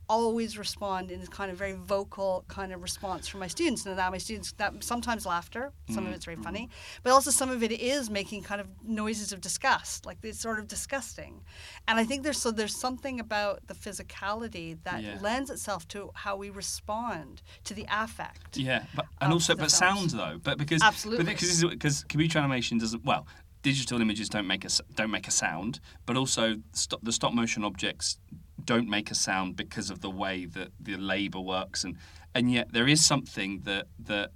[0.08, 3.86] always respond in this kind of very vocal kind of response from my students.
[3.86, 6.16] And now my students, that sometimes laughter, some of mm.
[6.16, 6.44] it's very mm-hmm.
[6.44, 6.70] funny,
[7.02, 10.58] but also some of it is making kind of noises of disgust, like it's sort
[10.58, 11.42] of disgusting.
[11.88, 15.18] And I think there's so there's something about the physicality that Yeah.
[15.20, 18.56] lends itself to how we respond to the affect.
[18.56, 21.24] Yeah, but and also but sound though, but because Absolutely.
[21.24, 23.26] because because computer animation doesn't well.
[23.62, 27.64] Digital images don't make a don't make a sound, but also stop, the stop motion
[27.64, 28.18] objects
[28.64, 31.96] don't make a sound because of the way that the labour works, and
[32.35, 34.31] and yet there is something that that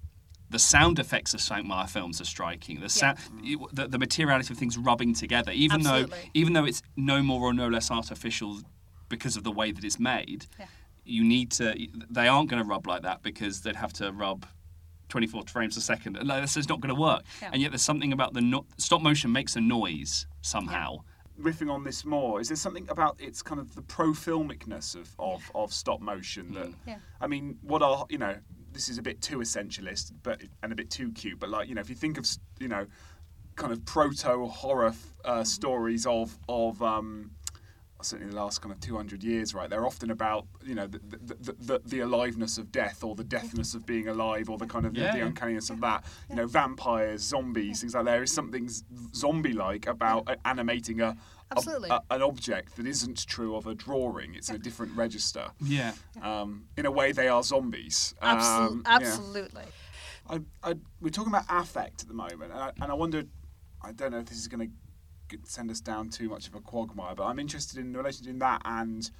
[0.51, 2.81] the sound effects of Svankmajer films are striking.
[2.81, 6.83] The, sound, you- the the materiality of things rubbing together, even though even though it's
[6.97, 8.61] no more or no less artificial
[9.09, 10.67] because of the way that it's made, Yeah.
[11.05, 11.75] you need to.
[12.11, 14.47] They aren't going to rub like that because they'd have to rub
[15.09, 16.15] 24 frames a second.
[16.23, 17.23] Like, that's just not going to work.
[17.41, 17.49] Yeah.
[17.53, 20.99] And yet there's something about the no- stop motion makes a noise somehow.
[21.41, 25.15] Riffing on this more, is there something about its kind of the pro filmicness of,
[25.19, 26.97] of, of stop motion that Yeah.
[27.21, 28.37] I mean, what are you know?
[28.73, 31.41] This is a bit too essentialist, but and a bit too cute.
[31.41, 32.27] But like you know, if you think of
[32.61, 32.87] you know,
[33.57, 37.31] kind of proto horror uh, stories of of um,
[38.03, 39.69] certainly the last kind of 200 years, right?
[39.69, 43.25] They're often about you know the the, the, the, the aliveness of death or the
[43.25, 45.25] deathness of being alive or the kind of Yeah, the, yeah.
[45.27, 46.05] uncanniness of that.
[46.31, 48.11] You know, vampires, zombies, things like that.
[48.13, 48.69] There is something
[49.15, 51.09] zombie-like about animating a.
[51.09, 51.17] a-
[51.51, 51.89] Absolutely.
[51.91, 54.35] a- an object that isn't true of a drawing.
[54.35, 55.49] It's in a different register.
[55.63, 55.93] Yeah.
[56.23, 58.15] Um, in a way, they are zombies.
[58.23, 58.97] Absol- Um, yeah.
[58.97, 59.65] absolutely.
[60.29, 63.29] I, I, we're talking about affect at the moment, and I, and I wondered,
[63.81, 64.75] I don't know if this is going to
[65.45, 68.33] send us down too much of a quagmire, but I'm interested in the relation to
[68.35, 69.11] that and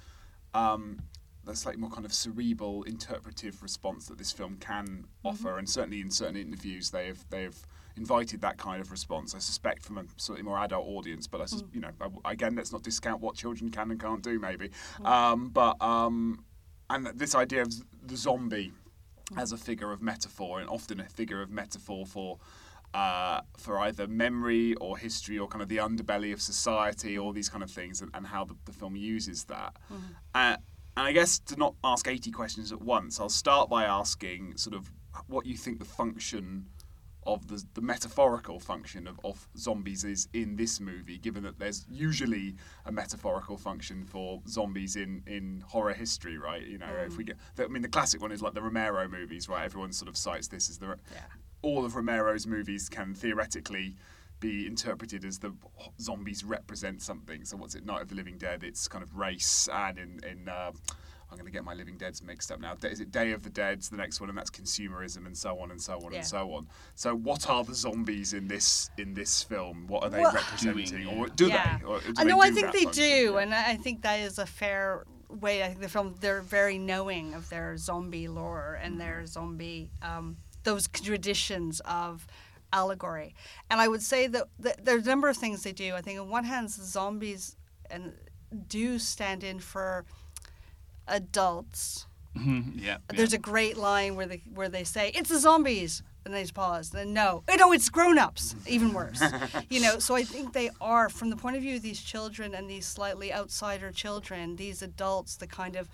[0.53, 0.99] um,
[1.45, 6.01] the slightly more kind of cerebral, interpretive response that this film can offer, and certainly
[6.01, 7.57] in certain interviews they have they have
[7.97, 9.35] invited that kind of response.
[9.35, 11.91] I suspect from a slightly more adult audience, but I, sus- you know,
[12.23, 14.71] I, again, let's not discount what children can and can't do, maybe.
[15.03, 16.45] Um, but um,
[16.89, 18.71] and this idea of the zombie
[19.37, 22.39] as a figure of metaphor, and often a figure of metaphor for
[22.93, 27.49] uh, for either memory or history or kind of the underbelly of society, all these
[27.49, 29.75] kind of things, and, and how the, the film uses that.
[30.33, 30.57] Uh,
[30.97, 34.75] and I guess to not ask 80 questions at once, I'll start by asking sort
[34.75, 34.91] of
[35.27, 36.65] what you think the function
[37.25, 41.85] of the, the metaphorical function of, of zombies is in this movie, given that there's
[41.89, 46.65] usually a metaphorical function for zombies in, in horror history, right?
[46.65, 49.47] You know, if we get, I mean, the classic one is like the Romero movies,
[49.47, 49.63] right?
[49.63, 51.21] Everyone sort of cites this as the, Yeah.
[51.61, 53.95] All of Romero's movies can theoretically
[54.39, 55.53] be interpreted as the
[55.99, 57.43] zombies represent something.
[57.43, 58.63] So what's it, Night of the Living Dead?
[58.63, 60.71] It's kind of race, and in in uh,
[61.31, 62.73] I'm going to get my Living Deads mixed up now.
[62.83, 65.71] Is it Day of the Dead's the next one, and that's consumerism, and so on
[65.71, 66.19] and so on Yeah.
[66.19, 66.67] and so on.
[66.95, 69.85] So what are the zombies in this in this film?
[69.87, 71.77] What are they Well- representing, Doing, or do yeah.
[71.79, 71.83] they?
[71.83, 72.41] Or do I they know.
[72.41, 73.03] I think they function?
[73.03, 73.39] do, Yeah.
[73.39, 75.63] and I I think that is a fair way.
[75.63, 80.37] I think the film they're very knowing of their zombie lore and their zombie um,
[80.63, 82.27] those traditions of
[82.71, 83.33] allegory.
[83.69, 85.95] And I would say that, that there's a number of things they do.
[85.95, 87.55] I think on one hand, zombies
[87.89, 88.13] and
[88.67, 90.05] do stand in for
[91.07, 92.05] adults.
[92.35, 92.83] Mhm, yeah.
[92.83, 92.97] yeah.
[93.15, 96.53] There's a great line where they where they say it's the zombies, and they just
[96.53, 96.91] pause.
[96.91, 98.55] Then no, no, it's grown-ups.
[98.67, 99.21] Even worse,
[99.69, 99.99] you know.
[99.99, 102.85] So I think they are, from the point of view of these children and these
[102.85, 105.89] slightly outsider children, these adults, the kind of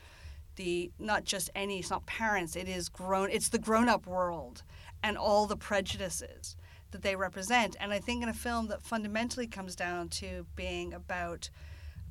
[0.55, 2.55] the not just any, it's not parents.
[2.55, 3.29] It is grown.
[3.29, 4.63] It's the grown-up world
[5.03, 6.55] and all the prejudices
[6.91, 7.75] that they represent.
[7.79, 11.49] And I think in a film that fundamentally comes down to being about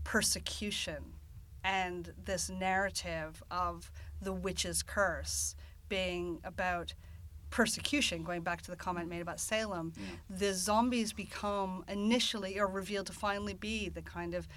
[0.04, 1.14] persecution
[1.62, 5.56] and this narrative of the witch's curse
[5.88, 6.94] being about
[7.50, 9.92] persecution, going back to the comment made about Salem,
[10.28, 14.48] the zombies become initially or revealed to finally be the kind of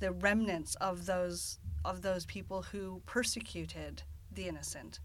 [0.00, 4.02] the remnants of those of those people who persecuted
[4.32, 5.00] the innocent.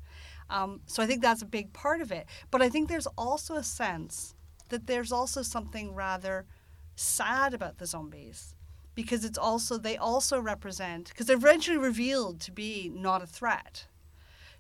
[0.49, 2.25] Um, so I think that's a big part of it.
[2.51, 4.33] But I think there's also a sense
[4.69, 6.45] that there's also something rather
[6.95, 8.55] sad about the zombies
[8.95, 13.85] because it's also they also represent because they're eventually revealed to be not a threat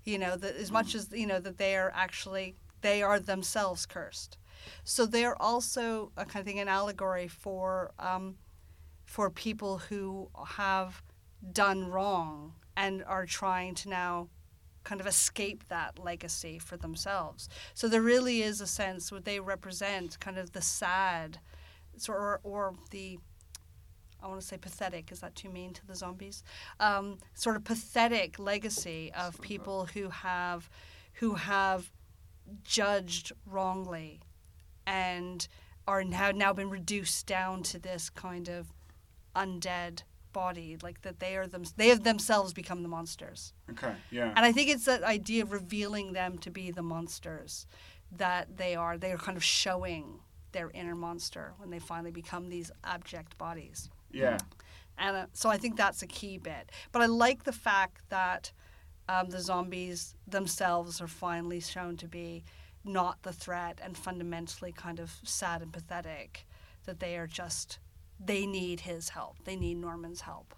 [0.05, 3.85] you know that as much as you know that they are actually they are themselves
[3.85, 4.37] cursed
[4.85, 8.35] so they're also a kind of thing an allegory for um,
[9.09, 11.01] for people who have
[11.51, 14.29] done wrong and are trying to now
[14.83, 19.39] kind of escape that legacy for themselves so there really is a sense where they
[19.39, 21.39] represent kind of the sad
[21.97, 23.17] sort or, or the
[24.21, 25.13] I want to say pathetic.
[25.13, 26.43] Is that too mean to the zombies?
[26.81, 30.69] Um, sort of pathetic legacy of people who have,
[31.13, 31.89] who have
[32.65, 34.19] judged wrongly,
[34.85, 35.47] and
[35.87, 38.73] are now now been reduced down to this kind of
[39.43, 43.53] undead body, like that they are them, they have themselves become the monsters.
[43.71, 43.93] Okay.
[44.11, 44.33] Yeah.
[44.35, 47.65] And I think it's that idea of revealing them to be the monsters
[48.17, 48.97] that they are.
[48.97, 50.19] They are kind of showing
[50.51, 53.89] their inner monster when they finally become these abject bodies.
[54.11, 54.37] yeah.
[55.01, 56.71] And uh, so I think that's a key bit.
[56.91, 58.51] But I like the fact that
[59.07, 62.43] um, the zombies themselves are finally shown to be
[62.83, 66.45] not the threat and fundamentally kind of sad and pathetic.
[66.85, 67.79] That they are just,
[68.19, 69.37] they need his help.
[69.45, 70.53] They need Norman's help.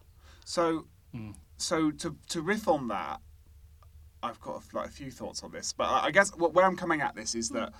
[0.46, 0.88] So,
[1.58, 3.20] so to to riff on that,
[4.24, 6.76] I've got like a few thoughts on this, but I I guess what, where I'm
[6.76, 7.74] coming at this is that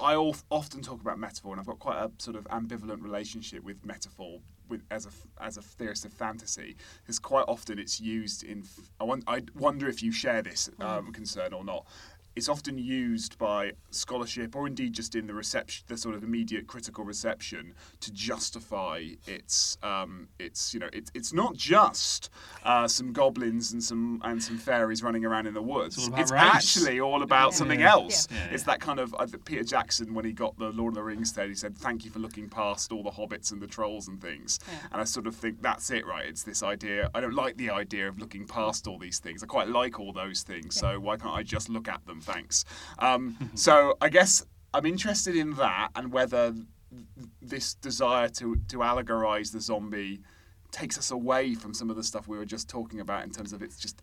[0.00, 3.62] I of- often talk about metaphor, and I've got quite a sort of ambivalent relationship
[3.62, 8.00] with metaphor with as a f- as a theorist of fantasy, because quite often it's
[8.00, 8.60] used in.
[8.60, 11.86] f- I, won- I wonder if you share this um, concern or not.
[12.34, 16.66] It's often used by scholarship, or indeed just in the reception, the sort of immediate
[16.66, 22.30] critical reception, to justify its um, its you know it's it's not just
[22.64, 25.98] uh, some goblins and some and some fairies running around in the woods.
[25.98, 27.92] all about It's actually all about something Yeah.
[27.92, 28.26] else.
[28.30, 28.36] Yeah.
[28.46, 31.02] Yeah, It's that kind of think Peter Jackson when he got the Lord of the
[31.02, 34.08] Rings stage, he said, "Thank you for looking past all the hobbits and the trolls
[34.08, 34.78] and things." Yeah.
[34.92, 36.24] And I sort of think that's it, right?
[36.26, 37.10] It's this idea.
[37.14, 39.42] I don't like the idea of looking past all these things.
[39.42, 40.76] I quite like all those things.
[40.76, 42.20] So why can't I just look at them?
[42.22, 42.64] Thanks.
[42.98, 46.64] Um, so I guess I'm interested in that and whether th-
[47.40, 50.20] this desire to to allegorize the zombie
[50.70, 53.52] takes us away from some of the stuff we were just talking about in terms
[53.52, 54.02] of its just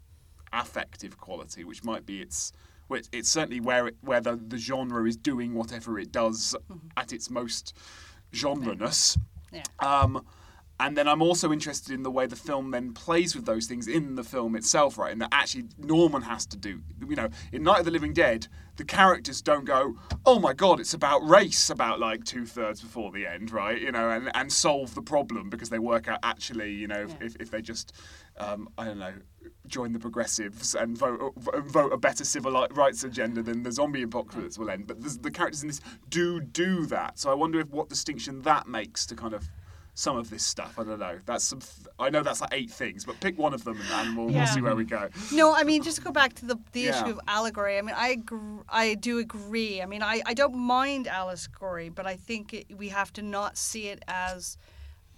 [0.53, 2.53] affective quality, which might be its.
[2.87, 6.55] Well, it's, certainly where it, where the, the genre is doing whatever it does
[6.97, 7.75] at its most
[8.33, 9.15] genre-ness.
[9.51, 9.61] Yeah.
[9.79, 10.25] Um,
[10.79, 13.87] and then I'm also interested in the way the film then plays with those things
[13.87, 15.11] in the film itself, right?
[15.11, 18.47] And that actually Norman has to do, you know, in Night of the Living Dead,
[18.77, 23.11] the characters don't go, oh my god, it's about race about like two thirds before
[23.11, 23.79] the end, right?
[23.81, 27.09] You know, and, and solve the problem because they work out actually, you know, if,
[27.09, 27.17] Yeah.
[27.27, 27.93] if, if they just,
[28.37, 29.13] um, I don't know,
[29.67, 34.57] join the progressives and vote vote a better civil rights agenda, then the zombie apocalypse
[34.57, 34.87] will end.
[34.87, 37.19] But the, the characters in this do do that.
[37.19, 39.49] So I wonder if what distinction that makes to kind of
[39.99, 40.79] some of this stuff.
[40.79, 41.19] I don't know.
[41.25, 41.59] That's some.
[41.99, 44.37] I know that's like eight things, but pick one of them and we'll, Yeah.
[44.45, 45.09] we'll see where we go.
[45.33, 46.89] No, I mean, just to go back to the, the Yeah.
[47.01, 49.81] issue of allegory, I mean, I, agr- I do agree.
[49.81, 53.57] I mean, I, I don't mind allegory, but I think it, we have to not
[53.57, 54.57] see it as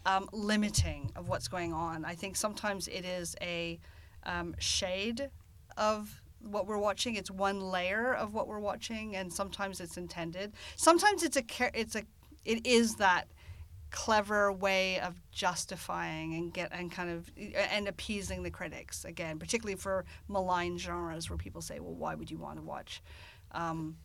[0.07, 2.03] um, limiting of what's going on.
[2.03, 3.79] I think sometimes it is a
[4.23, 5.29] um, shade
[5.77, 7.13] of what we're watching.
[7.17, 10.53] It's one layer of what we're watching, and sometimes it's intended.
[10.75, 11.43] Sometimes it's a
[11.79, 12.01] it's a
[12.45, 13.27] it is that
[13.91, 17.29] clever way of justifying and get and kind of
[17.71, 22.31] and appeasing the critics again, particularly for malign genres where people say, "Well, why would
[22.31, 23.01] you want to watch
[23.51, 23.97] um,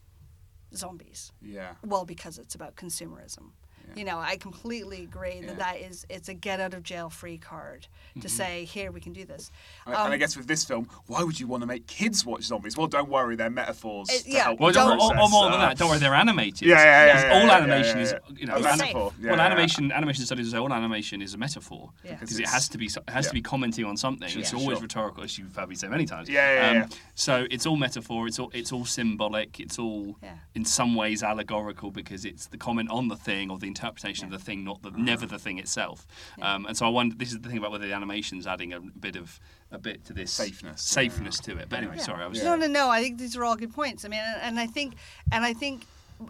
[0.75, 1.75] zombies?" Yeah.
[1.85, 3.53] Well, because it's about consumerism.
[3.95, 5.47] You know, I completely agree Yeah.
[5.49, 7.87] that that is it's a get out of jail free card
[8.21, 9.51] to say, "Here, we can do this."
[9.87, 12.25] And- and I Um, guess with this film, why would you want to make kids
[12.25, 12.77] watch zombies?
[12.77, 15.69] Well, don't worry, they're metaphors It- yeah, Well, the or, or, or more than uh,
[15.69, 16.67] that, don't worry, they're animated.
[16.69, 18.79] Yeah, yeah, yeah, Because yeah, all yeah, animation yeah, is you know, A It's anim-
[18.79, 18.87] safe.
[18.95, 19.13] metaphor.
[19.21, 19.47] Yeah, well, yeah.
[19.47, 22.13] animation, animation studies say all animation is a metaphor Yeah.
[22.13, 23.29] because Because it has to be, it has yeah.
[23.29, 24.29] to be commenting on something.
[24.29, 24.83] Sure, it's sure, always sure.
[24.83, 26.29] rhetorical, as you've heard me say many times.
[26.29, 26.87] Um, Yeah, yeah, yeah.
[27.15, 28.27] So it's all metaphor.
[28.27, 29.61] It's all, it's all symbolic.
[29.61, 30.35] It's all, Yeah.
[30.55, 34.33] in some ways, allegorical because it's the comment on the thing or the interpretation of
[34.33, 36.07] the thing, not the never the thing itself.
[36.41, 37.15] Um, and so I wonder.
[37.15, 39.39] This is the thing about whether the animation's adding a bit of
[39.71, 40.81] a bit to this Safeness.
[40.83, 41.69] safeness to it.
[41.69, 42.43] But anyway, sorry, I was.
[42.43, 42.89] No, no, no.
[42.89, 44.05] I think these are all good points.
[44.05, 44.95] I mean, and, and I think,
[45.33, 45.85] and I think,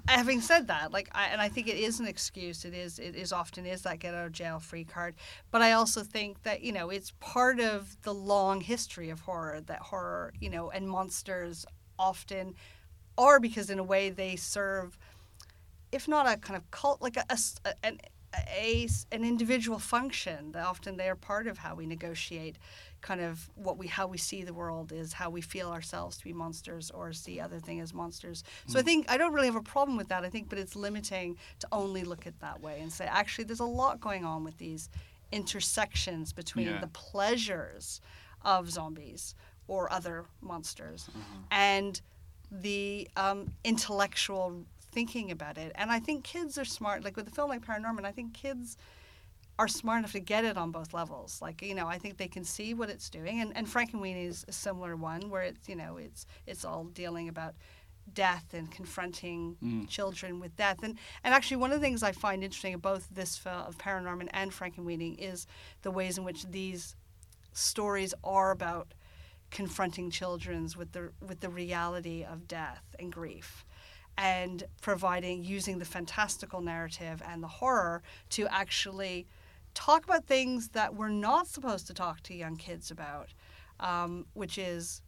[0.08, 2.64] having said that, like, I, and I think it is an excuse.
[2.64, 5.14] It is, it is often is that get out of jail free card.
[5.50, 9.60] But I also think that you know it's part of the long history of horror
[9.66, 11.64] that horror, you know, and monsters
[11.98, 12.54] often
[13.18, 14.98] are because in a way they serve,
[15.96, 17.24] if not a kind of cult, like a,
[17.64, 17.98] a an
[18.54, 20.52] a, an individual function.
[20.52, 22.56] That often they are part of how we negotiate
[23.00, 26.24] kind of what we how we see the world is how we feel ourselves to
[26.24, 28.44] be monsters or see other thing as monsters.
[28.66, 30.22] So I think I don't really have a problem with that.
[30.24, 33.60] I think, but it's limiting to only look at that way and say actually there's
[33.60, 34.90] a lot going on with these
[35.32, 36.80] intersections between Yeah.
[36.80, 38.00] the pleasures
[38.42, 39.34] of zombies
[39.66, 41.08] or other monsters
[41.50, 42.00] and
[42.52, 44.64] the um, intellectual
[44.96, 45.72] thinking about it.
[45.74, 47.04] And I think kids are smart.
[47.04, 48.78] Like with a film like Paranorman, I think kids
[49.58, 51.42] are smart enough to get it on both levels.
[51.42, 53.42] Like you know, I think they can see what it's doing.
[53.42, 57.28] And and Frankenweenie is a similar one where it's you know it's it's all dealing
[57.28, 57.54] about
[58.14, 59.86] death and confronting mm.
[59.86, 60.78] children with death.
[60.82, 63.76] And and actually, one of the things I find interesting about both this film of
[63.76, 65.46] Paranorman and Frankenweenie is
[65.82, 66.96] the ways in which these
[67.52, 68.94] stories are about
[69.50, 73.65] confronting children's with the with the reality of death and grief
[74.18, 79.26] and providing using the fantastical narrative and the horror to actually
[79.74, 83.28] talk about things that we're not supposed to talk to young kids about,
[83.78, 85.02] um, which is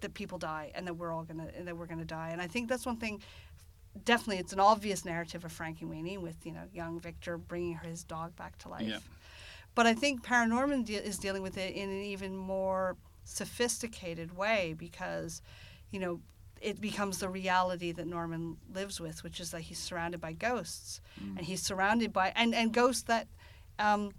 [0.00, 2.30] that people die and that we're all gonna and that we're gonna die.
[2.30, 3.22] And I think that's one thing.
[4.04, 8.34] Definitely, it's an obvious narrative of Frankenweenie with you know young Victor bringing his dog
[8.36, 8.82] back to life.
[8.86, 8.98] Yeah.
[9.74, 14.74] But I think Paranorman de- is dealing with it in an even more sophisticated way
[14.76, 15.42] because,
[15.90, 16.20] you know,
[16.62, 21.00] it becomes the reality that Norman lives with, which is that he's surrounded by ghosts,
[21.36, 23.28] and he's surrounded by and and ghosts that
[23.78, 24.12] um,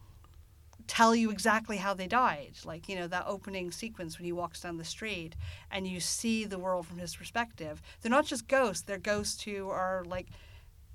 [0.88, 2.54] tell you exactly how they died.
[2.66, 5.36] Like you know that opening sequence when he walks down the street
[5.72, 7.82] and you see the world from his perspective.
[8.02, 10.28] They're not just ghosts; they're ghosts who are like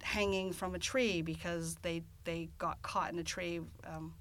[0.03, 4.15] hanging from a tree because they they got caught in a tree um,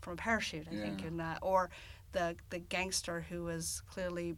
[0.00, 1.08] from a parachute, I think, Yeah.
[1.08, 1.70] in that, or
[2.12, 4.36] the the gangster who was clearly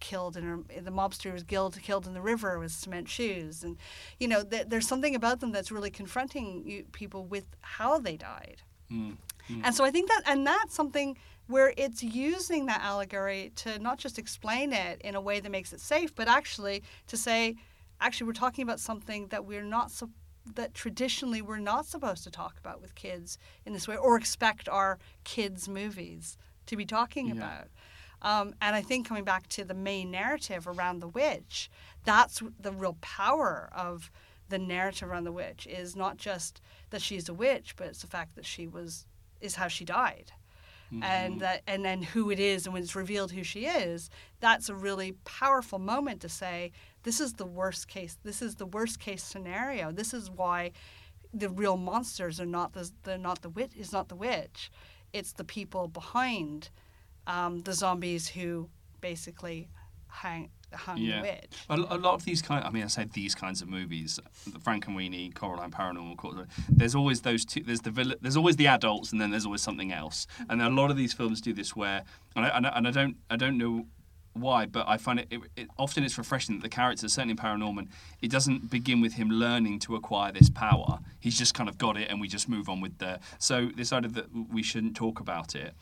[0.00, 3.76] killed in the mobster was killed killed in the river with cement shoes, and
[4.18, 8.16] you know th- there's something about them that's really confronting you, people with how they
[8.16, 8.62] died.
[8.90, 9.16] Mm.
[9.62, 11.16] And so I think that, and that's something
[11.46, 15.72] where it's using that allegory to not just explain it in a way that makes
[15.72, 17.54] it safe, but actually to say,
[18.00, 20.10] actually, we're talking about something that we're not so
[20.54, 24.68] that traditionally we're not supposed to talk about with kids in this way, or expect
[24.68, 26.36] our kids' movies
[26.66, 27.34] to be talking Yeah.
[27.34, 27.68] about.
[28.26, 31.70] Um, and I think coming back to the main narrative around the witch,
[32.04, 34.10] that's the real power of
[34.48, 36.60] the narrative around the witch is not just
[36.90, 39.06] that she's a witch, but it's the fact that she was
[39.40, 40.32] is how she died,
[41.02, 44.10] and that and then who it is, and when it's revealed who she is,
[44.40, 46.72] that's a really powerful moment to say
[47.04, 48.18] this is the worst case.
[48.24, 49.92] This is the worst case scenario.
[49.92, 50.72] This is why
[51.32, 54.72] the real monsters are not the they're not the witch is not the witch,
[55.12, 56.70] it's the people behind
[57.26, 58.68] um, the zombies who
[59.00, 59.68] basically
[60.08, 61.20] hang hung Yeah.
[61.20, 61.56] the witch.
[61.70, 64.58] A, a lot of these kind, I mean, I say these kinds of movies, the
[64.58, 67.62] Weenie, Coraline, Paranorman, there's always those two.
[67.62, 70.26] There's the there's always the adults, and then there's always something else.
[70.48, 72.02] And a lot of these films do this, where
[72.34, 73.86] and I, and I, and I don't I don't know
[74.32, 77.38] why, but I find it, it, it often it's refreshing that the character, certainly in
[77.38, 77.88] Paranorman,
[78.20, 80.98] it doesn't begin with him learning to acquire this power.
[81.20, 83.18] He's just kind of got it, and we just move on with the.
[83.38, 85.74] So this idea that we shouldn't talk about it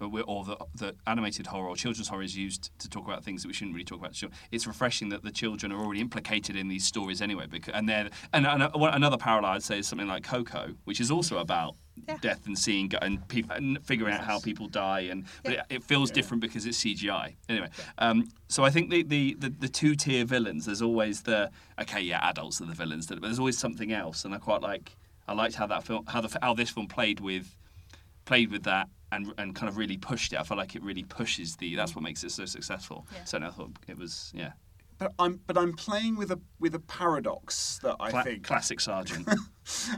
[0.00, 3.48] or the, the animated horror or children's horror is used to talk about things that
[3.48, 4.20] we shouldn't really talk about.
[4.50, 7.46] It's refreshing that the children are already implicated in these stories anyway.
[7.48, 11.00] Because, and they're and, and uh, another parallel I'd say is something like Coco, which
[11.00, 11.76] is also about
[12.08, 12.16] Yeah.
[12.20, 15.00] death and seeing and, peop and figuring out how people die.
[15.10, 15.60] And but Yeah.
[15.70, 17.36] it, it feels different because it's CGI.
[17.48, 17.68] Anyway,
[17.98, 20.64] um, so I think the the, the, the two tier villains.
[20.66, 24.24] There's always the okay, yeah, adults are the villains, but there's always something else.
[24.24, 24.96] And I quite like
[25.28, 27.54] I liked how that film how the how this film played with
[28.24, 30.40] played with that and and kind of really pushed it.
[30.40, 31.74] I feel like it really pushes the.
[31.76, 33.06] That's what makes it so successful.
[33.12, 33.24] Yeah.
[33.24, 34.52] So I thought it was yeah.
[34.98, 38.80] But I'm but I'm playing with a with a paradox that I Cla- think classic
[38.80, 39.28] Sergeant.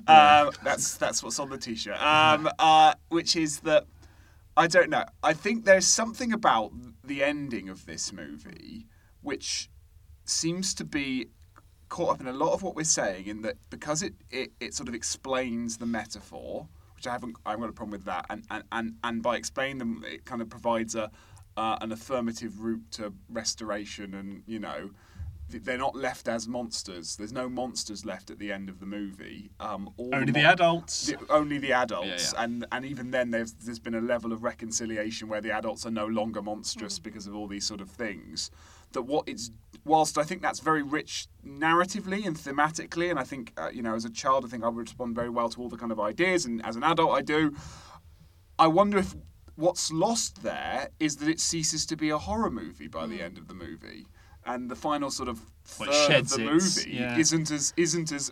[0.06, 1.98] Um, that's that's what's on the t-shirt.
[1.98, 3.86] Um, uh, which is that
[4.58, 5.04] I don't know.
[5.22, 6.70] I think there's something about
[7.02, 8.86] the ending of this movie
[9.22, 9.70] which
[10.26, 11.28] seems to be
[11.88, 14.74] caught up in a lot of what we're saying in that because it, it, it
[14.74, 16.68] sort of explains the metaphor,
[17.04, 19.36] which I haven't I haven't got a problem with that, and and, and, and by
[19.36, 21.10] explaining them it kind of provides a
[21.56, 24.90] uh, an affirmative route to restoration and you know
[25.50, 27.16] they're not left as monsters.
[27.16, 29.50] There's no monsters left at the end of the movie.
[29.60, 31.06] Um, all Only the mon- adults.
[31.08, 32.44] the- only the adults, Yeah, yeah.
[32.44, 35.90] and and even then, there's there's been a level of reconciliation where the adults are
[35.92, 38.50] no longer monstrous because of all these sort of things.
[38.92, 39.50] That what it's
[39.84, 43.94] whilst I think that's very rich narratively and thematically, and I think uh, you know
[43.94, 46.00] as a child I think I would respond very well to all the kind of
[46.00, 47.54] ideas, and as an adult I do.
[48.58, 49.14] I wonder if
[49.56, 53.36] what's lost there is that it ceases to be a horror movie by the end
[53.36, 54.06] of the movie,
[54.46, 57.18] and the final sort of third it of the its- movie yeah.
[57.18, 58.30] isn't as isn't as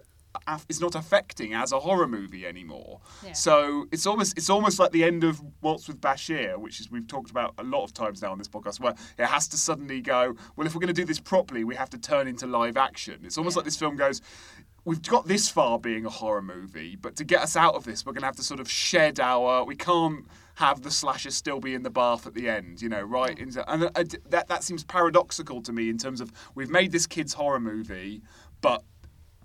[0.68, 3.00] it's not affecting as a horror movie anymore.
[3.24, 3.32] Yeah.
[3.32, 7.06] So it's almost it's almost like the end of Waltz with Bashir, which is we've
[7.06, 10.00] talked about a lot of times now on this podcast, where it has to suddenly
[10.00, 10.34] go.
[10.56, 13.20] Well, if we're going to do this properly, we have to turn into live action.
[13.24, 14.20] It's almost like this film goes.
[14.84, 18.04] We've got this far being a horror movie, but to get us out of this,
[18.04, 19.62] we're going to have to sort of shed our.
[19.64, 20.26] We can't
[20.56, 23.38] have the slasher still be in the bath at the end, you know, right?
[23.38, 27.06] into- And uh, that that seems paradoxical to me in terms of we've made this
[27.06, 28.22] kids horror movie,
[28.60, 28.82] but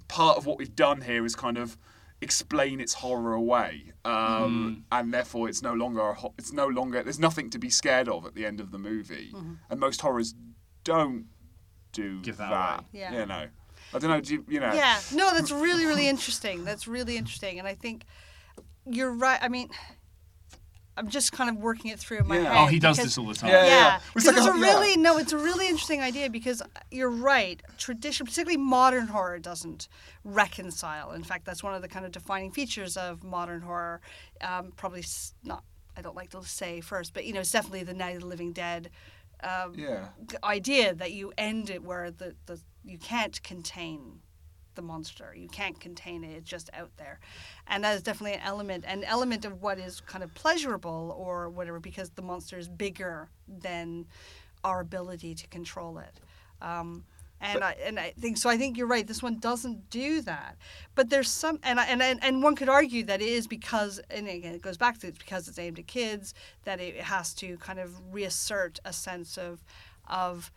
[0.08, 1.78] part of what we've done here is kind of
[2.22, 7.04] explain its horror away, um, and therefore it's no longer a ho- it's no longer
[7.04, 9.34] there's nothing to be scared of at the end of the movie,
[9.70, 10.34] and most horrors
[10.84, 11.26] don't
[11.92, 12.80] do Give that that.
[12.80, 12.86] away.
[12.94, 13.20] Yeah.
[13.20, 13.48] You know,
[13.94, 14.22] I don't know.
[14.22, 14.74] Do you, you know?
[14.74, 16.64] Yeah, no, that's really, really interesting.
[16.66, 18.04] That's really interesting, and I think
[18.86, 19.40] you're right.
[19.42, 19.70] I mean,
[20.98, 22.54] I'm just kind of working it through in my Yeah.
[22.54, 22.64] head.
[22.64, 23.52] Oh, he does because- this all the time.
[23.52, 24.00] Yeah, Yeah, yeah.
[24.16, 24.66] It's like it's a- a yeah.
[24.66, 27.62] really no, it's a really interesting idea because you're right.
[27.78, 29.88] Tradition, particularly modern horror, doesn't
[30.24, 31.12] reconcile.
[31.12, 34.02] In fact, that's one of the kind of defining features of modern horror.
[34.42, 35.04] Um, probably
[35.44, 35.64] not.
[35.96, 38.28] I don't like to say first, but you know, it's definitely the Night of the
[38.28, 38.90] Living Dead
[39.44, 40.08] um, Yeah.
[40.44, 44.22] idea that you end it where the, the you can't contain
[44.78, 45.36] the monster.
[45.36, 46.38] You can't contain it.
[46.38, 47.20] It's just out there,
[47.68, 51.50] and that is definitely an element, an element of what is kind of pleasurable or
[51.50, 54.06] whatever, because the monster is bigger than
[54.64, 56.22] our ability to control it.
[56.62, 57.04] Um,
[57.42, 58.50] and I and I think so.
[58.50, 59.06] I think you're right.
[59.06, 60.56] This one doesn't do that,
[60.96, 64.00] but there's some, and I, and and and one could argue that it is because,
[64.10, 67.34] and again, it goes back to it's because it's aimed at kids that it has
[67.36, 69.64] to kind of reassert a sense of
[70.08, 70.52] of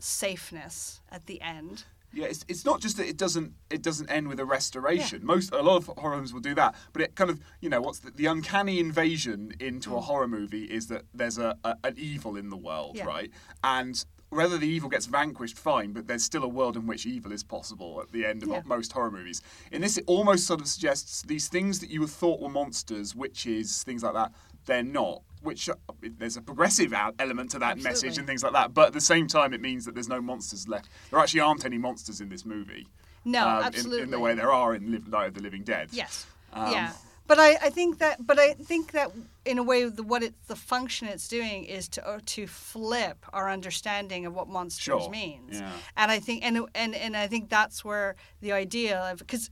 [0.00, 1.84] safeness at the end.
[2.12, 5.24] Yeah, it's, it's not just that it doesn't it doesn't end with a restoration.
[5.24, 7.80] Most a lot of horror films will do that, but it kind of you know
[7.80, 9.98] what's the, the uncanny invasion into Mm.
[9.98, 13.04] a horror movie is that there's a, a an evil in the world, Yeah.
[13.04, 13.30] right?
[13.62, 17.32] And whether the evil gets vanquished, fine, but there's still a world in which evil
[17.32, 18.62] is possible at the end of Yeah.
[18.64, 19.42] most horror movies.
[19.72, 23.14] In this, it almost sort of suggests these things that you would thought were monsters,
[23.16, 24.32] witches, things like that,
[24.66, 25.22] they're not.
[25.42, 28.92] Which are, there's a progressive element to that message and things like that, but at
[28.92, 30.88] the same time, it means that there's no monsters left.
[31.10, 32.86] There actually aren't any monsters in this movie.
[33.24, 34.02] No, um, in- absolutely.
[34.02, 35.88] In, the way there are in Live, Night of the Living Dead.
[35.92, 36.26] Yes.
[36.52, 36.92] Um, yeah.
[37.26, 39.12] But I, I think that but I think that
[39.44, 43.24] in a way the what it the function it's doing is to uh, to flip
[43.32, 45.08] our understanding of what monsters Sure.
[45.10, 45.60] means.
[45.60, 45.70] Yeah.
[45.96, 49.48] And I think and and and I think that's where the idea of because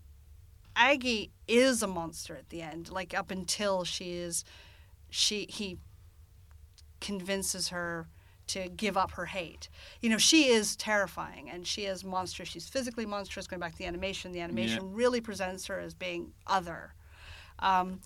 [0.74, 4.44] Aggie is a monster at the end like up until she is
[5.10, 5.78] she he
[7.00, 8.08] convinces her
[8.48, 9.68] to give up her hate.
[10.00, 12.48] You know, she is terrifying and she is monstrous.
[12.48, 13.46] She's physically monstrous.
[13.46, 16.94] Going back to the animation, the animation really presents her as being other.
[17.58, 18.00] Um,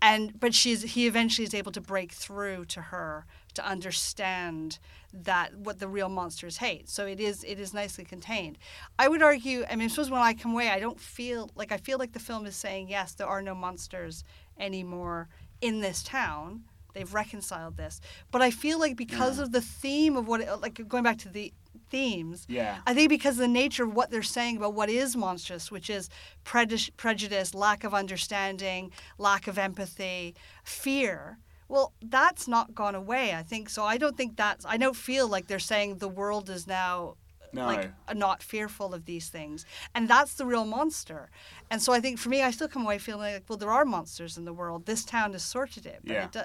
[0.00, 3.24] and but she's he eventually is able to break through to her
[3.54, 4.78] to understand
[5.12, 6.88] that what the real monsters hate.
[6.88, 8.58] So it is it is nicely contained.
[8.98, 9.64] I would argue.
[9.70, 12.12] I mean, I suppose when I come away, I don't feel like I feel like
[12.12, 14.24] the film is saying yes, there are no monsters
[14.58, 15.28] anymore
[15.62, 16.64] in this town.
[16.92, 20.86] They've reconciled this, but I feel like because of the theme of what, it, like
[20.88, 21.54] going back to the
[21.88, 22.78] themes, Yeah.
[22.86, 25.88] I think because of the nature of what they're saying about what is monstrous, which
[25.88, 26.10] is
[26.44, 30.34] prejudice, prejudice, lack of understanding, lack of empathy,
[30.64, 31.38] fear.
[31.68, 33.34] Well, that's not gone away.
[33.34, 33.84] I think so.
[33.84, 34.66] I don't think that's.
[34.66, 37.16] I don't feel like they're saying the world is now
[37.52, 37.66] No.
[37.66, 41.30] like uh, not fearful of these things, and that's the real monster.
[41.70, 43.84] And so I think for me, I still come away feeling like, well, there are
[43.84, 44.86] monsters in the world.
[44.86, 46.24] This town has sorted it, but Yeah.
[46.24, 46.42] it do,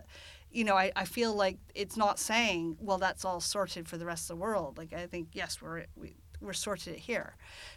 [0.52, 4.06] you know, I, I feel like it's not saying, well, that's all sorted for the
[4.06, 4.78] rest of the world.
[4.78, 7.36] Like I think, yes, we're we, we're sorted it here,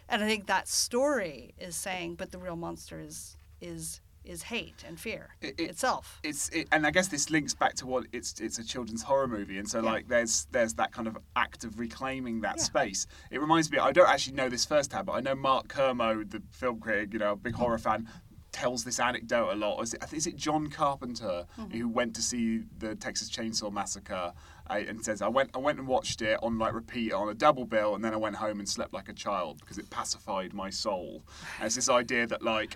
[0.09, 4.01] and I think that story is saying, but the real monster is is
[4.31, 6.19] is hate and fear It- it- itself.
[6.23, 9.27] It's it, and I guess this links back to what it's it's a children's horror
[9.27, 9.91] movie, and so Yeah.
[9.91, 12.63] like there's there's that kind of act of reclaiming that Yeah.
[12.63, 13.07] space.
[13.29, 13.77] It reminds me.
[13.77, 17.19] I don't actually know this firsthand, but I know Mark Kermode, the film critic, you
[17.19, 18.09] know, a big horror fan.
[18.53, 19.79] Tells this anecdote a lot.
[19.81, 21.71] Is it, is it John Carpenter Mm-hmm.
[21.77, 24.33] who went to see the Texas Chainsaw Massacre
[24.69, 27.33] uh, and says I went I went and watched it on like repeat on a
[27.33, 30.53] double bill and then I went home and slept like a child because it pacified
[30.53, 31.23] my soul.
[31.59, 32.75] And it's this idea that like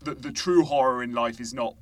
[0.00, 1.74] the, the true horror in life is not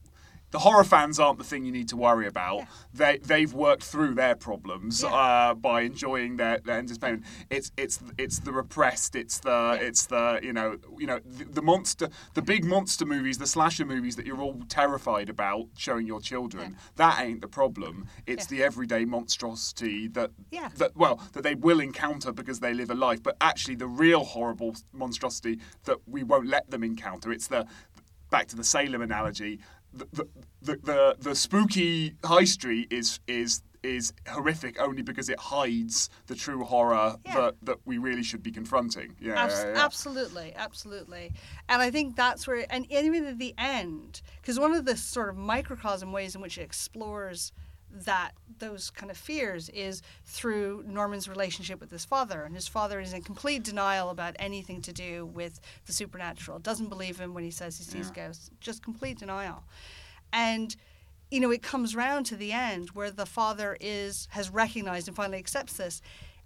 [0.53, 2.63] the horror fans aren't the thing you need to worry about.
[2.95, 5.09] They they've worked through their problems Yeah.
[5.15, 7.25] uh, by enjoying their, their entertainment.
[7.51, 9.17] It's it's it's the repressed.
[9.17, 13.39] It's the it's the you know you know the, the monster the big monster movies,
[13.39, 16.77] the slasher movies that you're all terrified about showing your children.
[16.97, 18.07] That ain't the problem.
[18.27, 20.69] It's the everyday monstrosity that Yeah.
[20.77, 23.23] that well that they will encounter because they live a life.
[23.23, 27.33] But actually, the real horrible monstrosity that we won't let them encounter.
[27.33, 27.67] It's the
[28.31, 29.61] back to the Salem analogy.
[29.97, 30.29] The
[30.63, 36.35] the, the, the, spooky high street is is is horrific only because it hides the
[36.35, 37.35] true horror Yeah.
[37.35, 39.15] that, that we really should be confronting.
[39.21, 39.85] Yeah, Abs- yeah, yeah.
[39.85, 41.33] Absolutely, absolutely.
[41.69, 45.29] And I think that's where, and even at the end, because one of the sort
[45.29, 47.53] of microcosm ways in which it explores
[48.05, 53.01] that those kind of fears is through Norman's relationship with his father, and his father
[53.01, 56.59] is in complete denial about anything to do with the supernatural.
[56.59, 58.51] Doesn't believe him when he says he sees ghosts.
[58.61, 59.65] Just complete denial,
[60.33, 60.77] and
[61.31, 65.17] you know it comes round to the end where the father is has recognized and
[65.17, 66.03] finally accepts this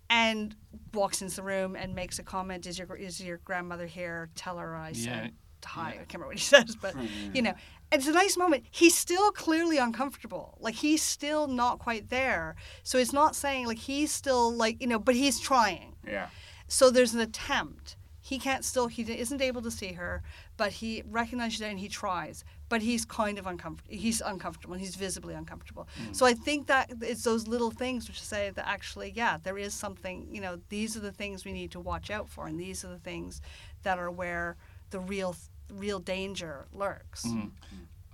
[0.08, 0.56] and
[0.92, 4.28] walks into the room and makes a comment is your is your grandmother here?
[4.34, 5.32] Tell her i said
[5.64, 5.90] hi.
[5.90, 7.06] I can't remember what he says but hmm.
[7.34, 7.54] you know
[7.92, 12.98] it's a nice moment he's still clearly uncomfortable like he's still not quite there so
[12.98, 16.28] it's not saying like he's still like you know but he's trying yeah.
[16.68, 17.96] so there's an attempt
[18.30, 20.22] he can't still he isn't able to see her,
[20.56, 22.44] but he recognizes it and he tries.
[22.68, 23.98] But he's kind of uncomfortable.
[23.98, 24.76] He's uncomfortable.
[24.76, 25.88] He's visibly uncomfortable.
[25.96, 26.12] Hmm.
[26.12, 29.74] So I think that it's those little things which say that actually, yeah, there is
[29.74, 30.28] something.
[30.30, 32.88] You know, these are the things we need to watch out for, and these are
[32.88, 33.42] the things
[33.82, 34.56] that are where
[34.90, 35.34] the real
[35.72, 37.24] real danger lurks.
[37.24, 37.48] Mm-hmm.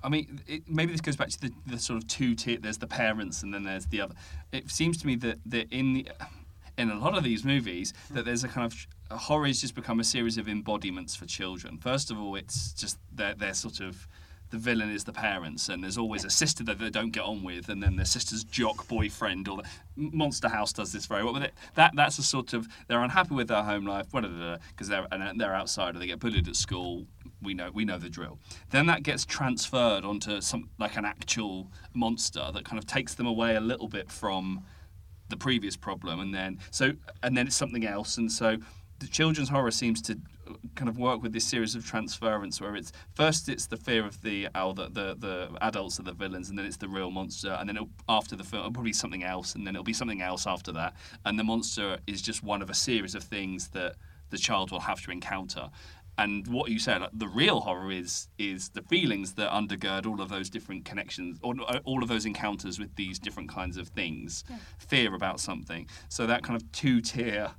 [0.02, 2.58] I mean, it, maybe this goes back to the, the sort of two tier.
[2.58, 4.14] There's the parents, and then there's the other.
[4.52, 6.08] It seems to me that, that in the
[6.78, 8.70] in a lot of these movies, that there's a kind
[9.10, 11.78] of horror has just become a series of embodiments for children.
[11.78, 14.06] First of all, it's just they're, they're sort of
[14.50, 17.42] the villain is the parents, and there's always a sister that they don't get on
[17.42, 19.48] with, and then the sister's jock boyfriend.
[19.48, 19.64] Or the,
[19.96, 21.32] Monster House does this very well.
[21.32, 25.54] But that that's a sort of they're unhappy with their home life, because they're they're
[25.54, 27.06] outside or they get bullied at school.
[27.46, 28.38] We know we know the drill.
[28.70, 33.26] Then that gets transferred onto some like an actual monster that kind of takes them
[33.26, 34.64] away a little bit from
[35.28, 36.92] the previous problem, and then so
[37.22, 38.58] and then it's something else, and so
[38.98, 40.18] the children's horror seems to
[40.74, 44.22] kind of work with this series of transference where it's first it's the fear of
[44.22, 47.68] the the, the the adults are the villains and then it's the real monster and
[47.68, 47.78] then
[48.08, 50.94] after the film probably be something else and then it'll be something else after that.
[51.24, 53.96] And the monster is just one of a series of things that
[54.30, 55.68] the child will have to encounter
[56.18, 60.20] and what you said, like, the real horror is is the feelings that undergird all
[60.20, 63.88] of those different connections, or uh, all of those encounters with these different kinds of
[63.88, 64.44] things,
[64.78, 65.86] fear about something.
[66.08, 67.52] So that kind of two tier.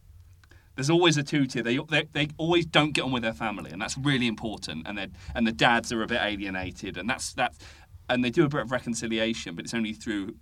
[0.75, 1.63] There's always a two tier.
[1.63, 4.87] They, they they always don't get on with their family, and that's really important.
[4.87, 4.99] And
[5.35, 7.57] and the dads are a bit alienated, and that's that's
[8.09, 10.35] and they do a bit of reconciliation, but it's only through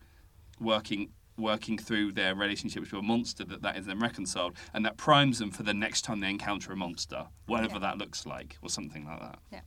[0.60, 4.96] working working through their relationship to a monster that that is then reconciled and that
[4.98, 7.80] primes them for the next time they encounter a monster whatever Yeah.
[7.80, 9.62] that looks like or something like that Yeah.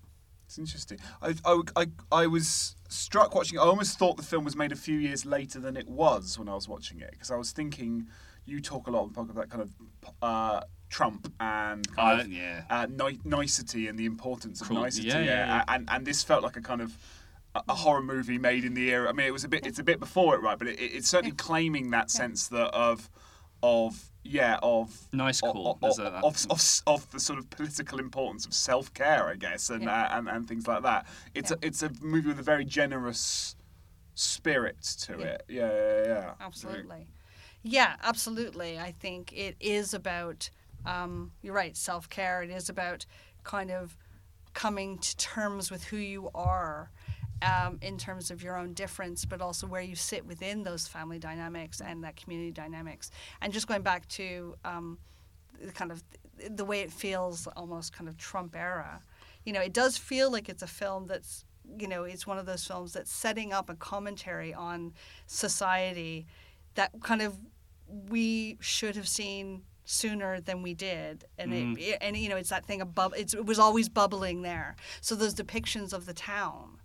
[0.47, 0.99] It's interesting.
[1.21, 3.59] I, I, I, I was struck watching.
[3.59, 6.49] I almost thought the film was made a few years later than it was when
[6.49, 8.07] I was watching it because I was thinking
[8.47, 9.71] you talk a lot on the podcast about kind of
[10.23, 12.63] uh, Trump and kind Uh, of, yeah.
[12.71, 14.81] uh, ni- nicety and the importance of Cool.
[14.81, 15.09] nicety.
[15.09, 15.65] Yeah, yeah, yeah.
[15.69, 16.97] And, and this felt like a kind of
[17.55, 19.09] a, a horror movie made in the era.
[19.09, 19.67] I mean, it was a bit.
[19.67, 20.59] It's a bit before it, right?
[20.59, 23.09] But it, it's certainly claiming that sense that of
[23.63, 25.79] of yeah of Nice of- call.
[25.83, 29.71] of, of, of, of, of the sort of political importance of self care, I guess,
[29.71, 30.03] and, Yeah.
[30.05, 31.07] uh, and and things like that.
[31.35, 33.57] It's a it's a movie with a very generous
[34.15, 35.25] spirit to Yeah.
[35.27, 35.45] it.
[35.49, 36.31] Yeah, yeah, yeah.
[36.41, 37.07] Absolutely.
[37.63, 38.79] Yeah, absolutely.
[38.79, 40.49] I think it is about,
[40.87, 42.43] um, you're right, self care.
[42.43, 43.05] It is about
[43.45, 43.97] kind of
[44.55, 46.91] coming to terms with who you are
[47.43, 51.19] um, in terms of your own difference, but also where you sit within those family
[51.19, 53.11] dynamics and that community dynamics.
[53.41, 54.99] And just going back to um,
[55.61, 56.03] the kind of
[56.51, 59.01] the way it feels almost kind of Trump era.
[59.45, 61.45] You know, it does feel like it's a film that's,
[61.79, 64.93] you know, it's one of those films that's setting up a commentary on
[65.27, 66.27] society
[66.75, 67.37] that kind of
[68.09, 72.67] we should have seen sooner than we did and it, and you know it's that
[72.67, 76.78] thing of bub- it's, it was always bubbling there so those depictions of the town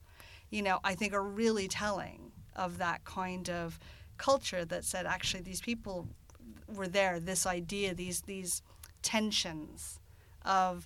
[0.53, 3.79] you know i think are really telling of that kind of
[4.17, 6.07] culture that said actually these people
[6.75, 8.61] were there this idea these these
[9.01, 9.99] tensions
[10.45, 10.85] of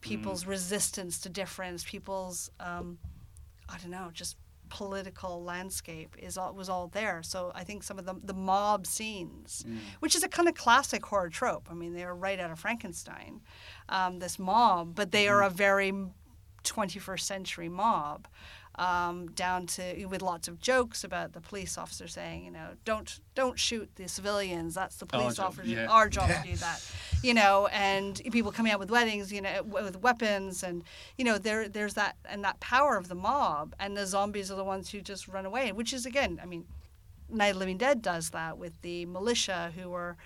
[0.00, 2.98] people's resistance to difference people's um,
[3.68, 4.36] i don't know just
[4.68, 7.22] political landscape is all, was all there.
[7.22, 9.64] So i think some of the, the mob scenes
[10.00, 11.68] which is a kind of classic horror trope.
[11.70, 13.40] I mean they were right out of frankenstein
[13.88, 15.92] um, this mob but they are a very
[16.64, 18.26] 21st century mob
[18.78, 23.20] um, down to with lots of jokes about the police officer saying, you know, don't
[23.34, 24.74] don't shoot the civilians.
[24.74, 25.66] That's the police officer.
[25.66, 25.86] yeah.
[25.86, 26.84] Our job to do that,
[27.22, 27.68] you know.
[27.68, 30.84] And people coming out with weddings, you know, with weapons, and
[31.16, 34.56] you know, there there's that and that power of the mob, and the zombies are
[34.56, 35.72] the ones who just run away.
[35.72, 36.66] Which is again, I mean,
[37.30, 40.16] Night of the Living Dead does that with the militia who are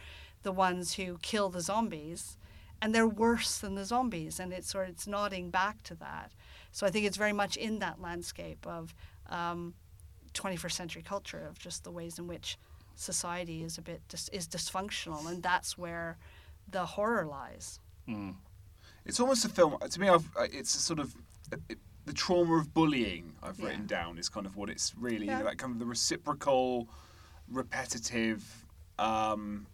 [0.43, 2.37] the ones who kill the zombies,
[2.83, 6.33] and they're worse than the zombies, and it's sort of it's nodding back to that.
[6.73, 8.95] So I think it's very much in that landscape of
[9.29, 9.75] um,
[10.35, 12.59] 21st century culture of just the ways in which
[12.95, 16.19] society is a bit dis- is dysfunctional, and that's where
[16.71, 17.81] the horror lies.
[19.05, 19.77] It's almost a film.
[19.79, 21.15] To me, I've, it's a sort of
[21.69, 23.35] it, the trauma of bullying.
[23.43, 23.67] I've Yeah.
[23.67, 25.43] written down is kind of what it's really Yeah.
[25.43, 26.89] that kind of the reciprocal,
[27.49, 28.67] repetitive,
[28.99, 29.67] um,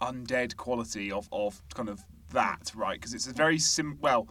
[0.00, 2.94] undead quality of, of kind of that, right?
[2.98, 3.98] Because it's a very sim.
[4.00, 4.28] Well,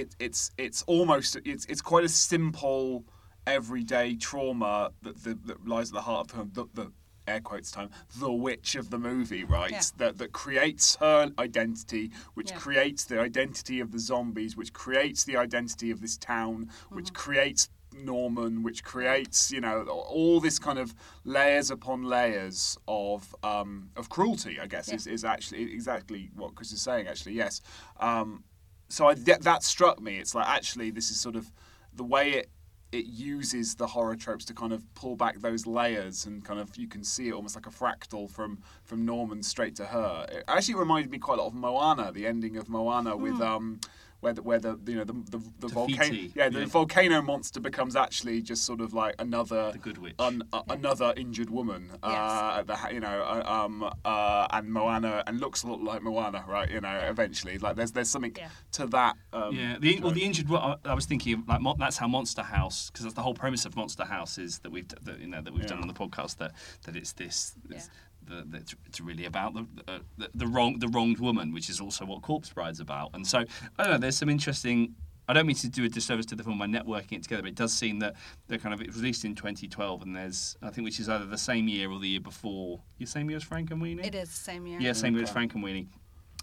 [0.00, 3.04] it, it's it's almost it's it's quite a simple
[3.46, 6.92] everyday trauma that that, that lies at the heart of the, the, the
[7.28, 7.90] air quotes time
[8.20, 9.82] the witch of the movie right Yeah.
[9.98, 12.58] that that creates her identity which Yeah.
[12.58, 17.68] creates the identity of the zombies which creates the identity of this town which creates
[17.98, 20.94] Norman, which creates you know all this kind of
[21.24, 24.60] layers upon layers of um, of cruelty.
[24.60, 27.06] I guess is, is actually exactly what Chris is saying.
[27.06, 27.62] Actually, yes.
[27.98, 28.44] Um,
[28.88, 30.18] so I, that, that struck me.
[30.18, 31.50] It's like actually this is sort of
[31.94, 32.50] the way it
[32.92, 36.76] it uses the horror tropes to kind of pull back those layers and kind of
[36.76, 40.26] you can see it almost like a fractal from from Norman straight to her.
[40.30, 43.80] It actually reminded me quite a lot of Moana, the ending of Moana with um
[44.26, 46.66] where the, where the you know the the, the volcano yeah the yeah.
[46.66, 50.14] volcano monster becomes actually just sort of like another The good witch.
[50.18, 55.38] un, uh, another injured woman uh, the, you know uh, um uh, and Moana and
[55.40, 58.48] looks a lot like Moana right you know eventually like there's there's something Yeah.
[58.72, 60.46] to that um, Yeah, the, well, the injured.
[60.50, 63.34] I I was thinking of, like mo- that's how Monster House, because that's the whole
[63.34, 65.94] premise of Monster House is that we've that, you know that we've done on the
[66.04, 66.52] podcast that
[66.84, 67.54] that it's this.
[67.70, 67.88] It's,
[68.28, 68.36] Yeah.
[68.36, 71.68] the, the, it's- it's really about the, uh, the the wrong the wronged woman, which
[71.70, 73.10] is also what Corpse Bride's about.
[73.14, 73.38] And so
[73.78, 73.98] I don't know.
[73.98, 74.94] There's some interesting.
[75.28, 77.48] I don't mean to do a disservice to the film by networking it together, but
[77.48, 78.14] it does seem that
[78.46, 81.26] they're kind of it was released in 2012, and there's I think which is either
[81.26, 82.80] the same year or the year before.
[82.98, 84.06] The same year as Frankenweenie.
[84.06, 84.80] It is the same year.
[84.80, 85.34] Yeah, same year as Okay.
[85.34, 85.88] Frank and Weenie.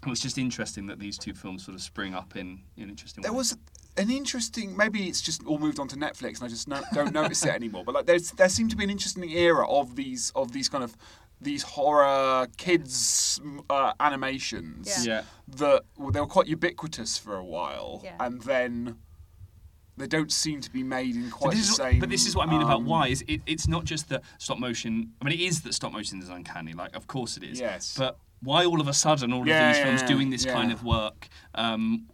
[0.06, 3.22] It was just interesting that these two films sort of spring up in in interesting
[3.22, 3.52] There ways.
[3.52, 3.58] was
[3.96, 4.76] an interesting.
[4.76, 7.54] Maybe it's just all moved on to Netflix, and I just no, don't notice it
[7.54, 7.84] anymore.
[7.86, 10.84] But like, there's there seemed to be an interesting era of these of these kind
[10.84, 10.94] of
[11.40, 15.14] these horror kids uh, animations Yeah.
[15.14, 15.22] Yeah.
[15.58, 18.16] that well, they were quite ubiquitous for a while, Yeah.
[18.20, 18.96] and then
[19.96, 22.00] they don't seem to be made in quite this the is, same.
[22.00, 24.22] but this is what I mean about um, why is it, it's not just that
[24.38, 25.12] stop motion.
[25.20, 26.72] I mean, it is that stop motion is uncanny.
[26.72, 27.60] Like, of course it is.
[27.60, 27.94] Yes.
[27.96, 30.44] But why all of a sudden all Yeah, of these yeah, films yeah, doing this
[30.44, 31.28] kind of work?
[31.54, 32.06] Um,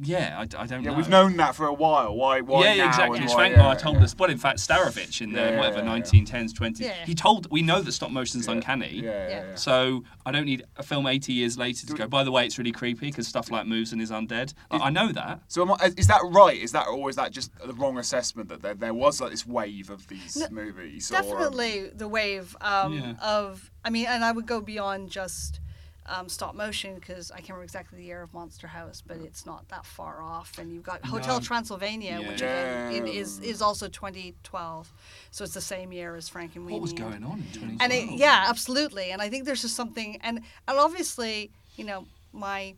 [0.00, 0.96] yeah, I, I don't Yeah, know.
[0.96, 2.14] we've known that for a while.
[2.14, 2.40] Why?
[2.40, 3.16] Why yeah, yeah, now exactly.
[3.18, 4.04] and It's why- Svankmajer yeah, told yeah.
[4.04, 4.14] us.
[4.18, 6.00] Well, in fact, Starewicz in the Yeah, yeah, whatever yeah, yeah.
[6.02, 6.80] 1910s, 20s.
[6.80, 7.04] Yeah.
[7.04, 8.52] He told we know that stop motion's Yeah.
[8.54, 8.88] uncanny.
[8.96, 9.44] Yeah, yeah, Yeah.
[9.50, 9.54] yeah.
[9.54, 12.06] So I don't need a film 80 years later to go.
[12.08, 14.54] By the way, it's really creepy because stuff like moves and is undead.
[14.70, 15.40] Like, I know that.
[15.48, 16.56] So am I, is that right?
[16.56, 19.46] Is that or is that just the wrong assessment that there, there was like this
[19.46, 21.10] wave of these No, movies?
[21.12, 23.14] or, um, Definitely the wave um, Yeah.
[23.22, 23.70] of.
[23.84, 25.60] I mean, and I would go beyond just
[26.06, 29.46] um, stop motion because I can't remember exactly the year of Monster House, but it's
[29.46, 30.58] not that far off.
[30.58, 31.40] And you've got Hotel No.
[31.40, 32.28] Transylvania, Yeah.
[32.28, 34.92] which again is is also 2012,
[35.30, 36.70] so it's the same year as Frankenweenie.
[36.72, 37.78] What was going on in 2012?
[37.80, 39.10] And it, yeah, absolutely.
[39.12, 40.38] And I think there's just something, and
[40.68, 42.74] and obviously, you know, my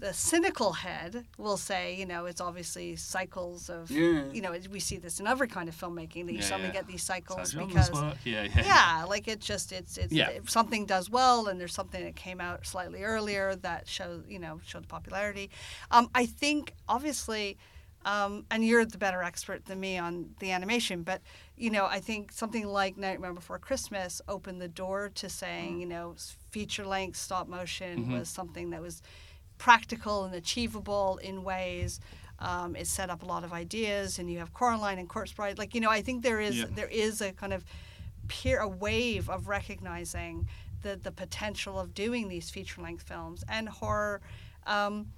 [0.00, 4.24] the cynical head will say, you know, it's obviously cycles of, Yeah.
[4.32, 6.72] you know, we see this in every kind of filmmaking that you Yeah, suddenly yeah.
[6.74, 7.90] get these cycles because.
[8.24, 8.64] Yeah, yeah.
[8.64, 12.40] Yeah, like it just it's it's if something does well and there's something that came
[12.40, 15.50] out slightly earlier that shows you know showed the popularity.
[15.90, 17.56] Um, I think obviously,
[18.04, 21.20] um, and you're the better expert than me on the animation, but
[21.56, 25.86] you know I think something like Nightmare Before Christmas opened the door to saying you
[25.86, 26.14] know
[26.50, 29.02] feature length stop motion was something that was
[29.58, 32.00] practical and achievable in ways.
[32.40, 35.58] Um, it set up a lot of ideas, and you have Coraline and Corpse Bride.
[35.58, 36.66] Like you know, I think there is Yeah.
[36.70, 37.64] there is a kind of
[38.28, 40.48] peer a wave of recognizing
[40.82, 44.20] the the potential of doing these feature length films and horror.
[44.66, 45.12] Um,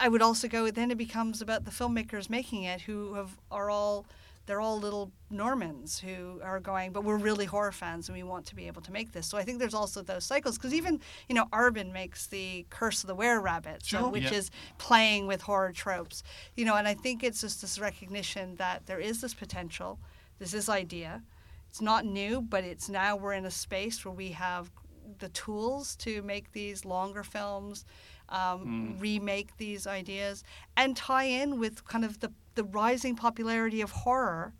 [0.00, 0.70] I would also go.
[0.70, 4.04] Then it becomes about the filmmakers making it, who have are all
[4.46, 8.44] they're all little Normans who are going, but we're really horror fans and we want
[8.46, 9.26] to be able to make this.
[9.26, 13.02] So I think there's also those cycles because even you know Aardman makes the Curse
[13.02, 14.08] of the Were Rabbit, so, Sure.
[14.10, 14.34] which Yeah.
[14.38, 16.22] is playing with horror tropes,
[16.56, 16.76] you know.
[16.76, 19.98] And I think it's just this recognition that there is this potential,
[20.38, 21.22] this is idea.
[21.70, 24.70] It's not new, but it's now we're in a space where we have
[25.18, 27.84] the tools to make these longer films,
[28.32, 30.42] um, remake these ideas,
[30.76, 34.54] and tie in with kind of the, the rising popularity of horror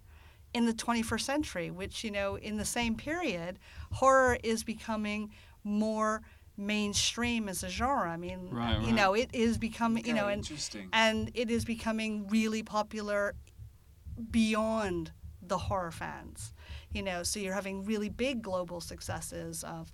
[0.55, 3.59] in the 21st century, which, you know, in the same period,
[3.93, 5.31] horror is becoming
[5.65, 6.23] more
[6.57, 8.11] mainstream as a genre.
[8.11, 8.95] I mean, Right, you right.
[8.95, 10.89] know, it is becoming, you know, and, interesting.
[10.93, 13.35] and it is becoming really popular
[14.31, 16.53] beyond the horror fans.
[16.93, 19.93] You know, so you're having really big global successes of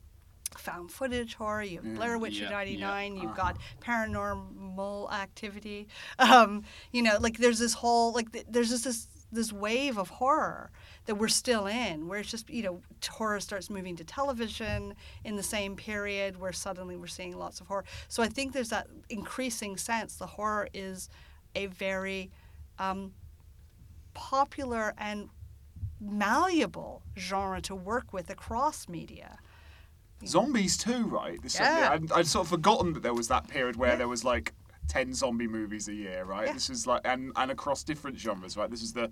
[0.57, 1.63] found footage horror.
[1.63, 2.87] You have Blair Witch Yeah, in yeah.
[2.87, 3.17] '99.
[3.17, 3.35] You've Uh-huh.
[3.37, 5.89] got paranormal activity.
[6.19, 10.09] Um, you know, like there's this whole like th- there's just this this wave of
[10.09, 10.71] horror
[11.05, 12.81] that we're still in, where it's just you know
[13.11, 14.95] horror starts moving to television
[15.25, 17.85] in the same period, where suddenly we're seeing lots of horror.
[18.09, 21.09] So I think there's that increasing sense the horror is
[21.55, 22.31] a very
[22.79, 23.13] um,
[24.15, 25.29] popular and
[26.01, 29.39] malleable genre to work with across media.
[30.27, 31.41] Zombies too, right?
[31.43, 31.91] This Yeah.
[31.93, 34.53] I'd, I'd sort of forgotten that there was that period where there was like
[34.89, 36.47] ten zombie movies a year, right?
[36.47, 36.55] Yeah.
[36.55, 38.71] This is like and and across different genres, right?
[38.71, 39.11] This is the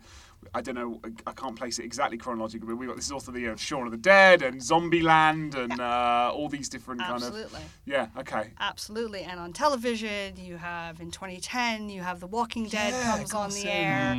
[0.54, 3.30] I don't know, I can't place it exactly chronologically, but we got this is also
[3.30, 7.22] the uh, Shaun of the Dead and Zombieland and uh, all these different kind of
[7.24, 7.60] Absolutely.
[7.84, 8.06] yeah.
[8.18, 8.52] Okay.
[8.58, 9.22] Absolutely.
[9.22, 13.50] And on television, you have in 2010, you have The Walking Dead Yeah, comes on
[13.50, 13.68] the say.
[13.68, 14.14] air.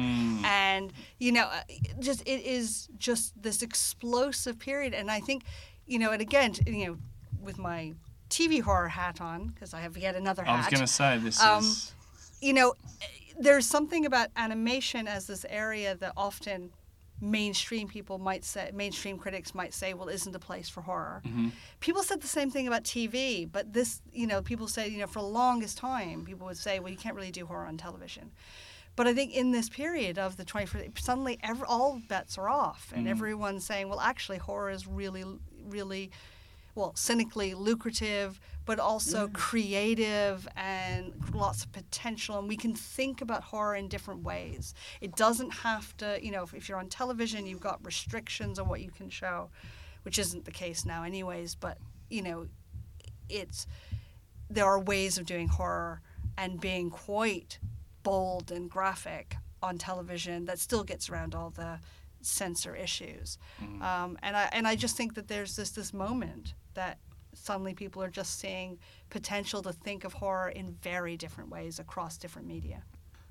[0.45, 1.61] And, you know, uh,
[1.99, 4.93] just it is just this explosive period.
[4.93, 5.43] And I think,
[5.87, 6.97] you know, and again, you know,
[7.41, 7.93] with my
[8.29, 10.53] TV horror hat on, because I have yet another hat.
[10.53, 11.93] I was going to say this Um, is.
[12.41, 12.73] you know,
[13.39, 16.71] there's something about animation as this area that often
[17.21, 21.23] mainstream people might say, mainstream critics might say, well, isn't a place for horror.
[21.79, 25.07] People said the same thing about TV, but this, you know, people say, you know,
[25.07, 28.31] for the longest time, people would say, well, you can't really do horror on television.
[28.95, 32.91] But I think in this period of the 21st, suddenly every, all bets are off,
[32.95, 35.23] and everyone's saying, well, actually, horror is really,
[35.69, 36.11] really,
[36.75, 39.33] well, cynically lucrative, but also mm.
[39.33, 42.37] creative and lots of potential.
[42.37, 44.73] And we can think about horror in different ways.
[45.01, 48.67] It doesn't have to, you know, if, if you're on television, you've got restrictions on
[48.67, 49.49] what you can show,
[50.03, 51.55] which isn't the case now, anyways.
[51.55, 51.77] But,
[52.09, 52.47] you know,
[53.29, 53.67] it's
[54.49, 56.01] there are ways of doing horror
[56.37, 57.59] and being quite
[58.03, 61.79] bold and graphic on television that still gets around all the
[62.21, 63.37] censor issues.
[63.81, 66.99] Um, and I and I just think that there's this this moment that
[67.33, 72.17] suddenly people are just seeing potential to think of horror in very different ways across
[72.17, 72.83] different media.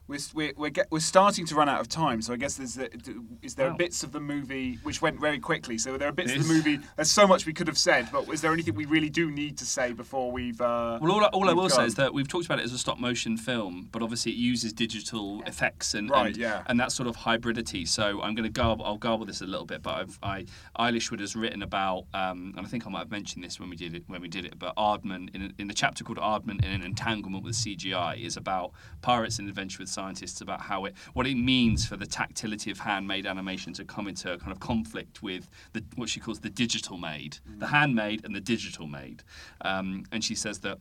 [0.09, 2.75] We're, we're, we're, get, we're starting to run out of time, so I guess there's
[2.75, 2.89] the,
[3.43, 3.77] is there Wow.
[3.77, 5.79] bits of the movie which went very quickly?
[5.79, 6.79] So there are bits of the movie.
[6.95, 9.59] There's so much we could have said, but is there anything we really do need
[9.59, 10.61] to say before we've?
[10.61, 12.73] Uh, Well, all, I- all I will say is that we've talked about it as
[12.73, 16.63] a stop motion film, but obviously it uses digital effects and Right, and, yeah.
[16.67, 17.87] and that sort of hybridity.
[17.89, 20.47] So I'm going to garble, I'll garble this a little bit, but I've, I
[20.79, 23.71] Aylish Wood has written about, um, and I think I might have mentioned this when
[23.71, 26.65] we did it when we did it, but Aardman in, in the chapter called Aardman
[26.65, 28.71] in an entanglement with CGI is about
[29.03, 32.79] pirates and adventure with scientists about how it what it means for the tactility of
[32.79, 35.45] handmade animation to come into a kind of conflict with
[35.75, 37.33] the what she calls the digital made,
[37.65, 39.19] the handmade and the digital made,
[39.71, 40.79] um, and she says that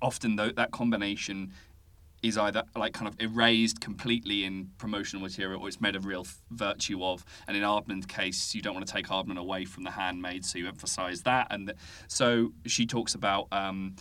[0.00, 1.52] often though that combination
[2.22, 6.24] is either like kind of erased completely in promotional material or it's made a real
[6.26, 9.84] f- virtue of and in Aardman's case you don't want to take Aardman away from
[9.84, 11.46] the handmade so you emphasize that.
[11.50, 13.96] And th- so she talks about um,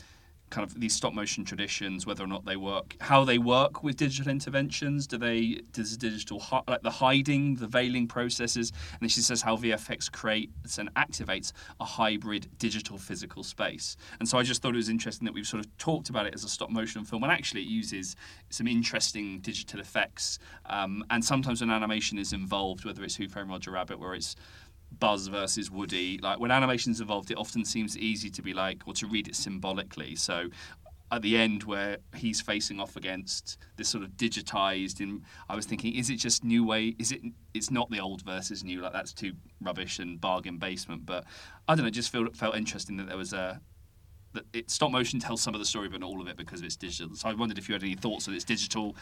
[0.49, 3.95] kind of these stop motion traditions whether or not they work how they work with
[3.97, 5.07] digital interventions.
[5.07, 9.55] Do they does digital like the hiding the veiling processes and then she says how
[9.57, 13.95] VFX creates and activates a hybrid digital physical space.
[14.19, 16.33] And so I just thought it was interesting that we've sort of talked about it
[16.33, 18.15] as a stop motion film and actually it uses
[18.49, 20.39] some interesting digital effects.
[20.65, 24.35] Um, and sometimes when animation is involved whether it's Who Framed Roger Rabbit where it's
[24.91, 26.17] Buzz versus Woody.
[26.17, 29.35] Like when animation's involved, it often seems easy to be like, or to read it
[29.35, 30.15] symbolically.
[30.15, 30.49] So
[31.11, 35.65] at the end, where he's facing off against this sort of digitized, in I was
[35.65, 36.95] thinking, is it just new way?
[36.99, 37.21] Is it?
[37.53, 38.81] It's not the old versus new.
[38.81, 41.05] Like that's too rubbish and bargain basement.
[41.05, 41.25] But
[41.67, 41.91] I don't know.
[41.91, 43.59] Just felt felt interesting that there was a.
[44.33, 46.61] That it stop motion tells some of the story, but not all of it because
[46.61, 47.15] it's digital.
[47.15, 48.95] So I wondered if you had any thoughts on its digital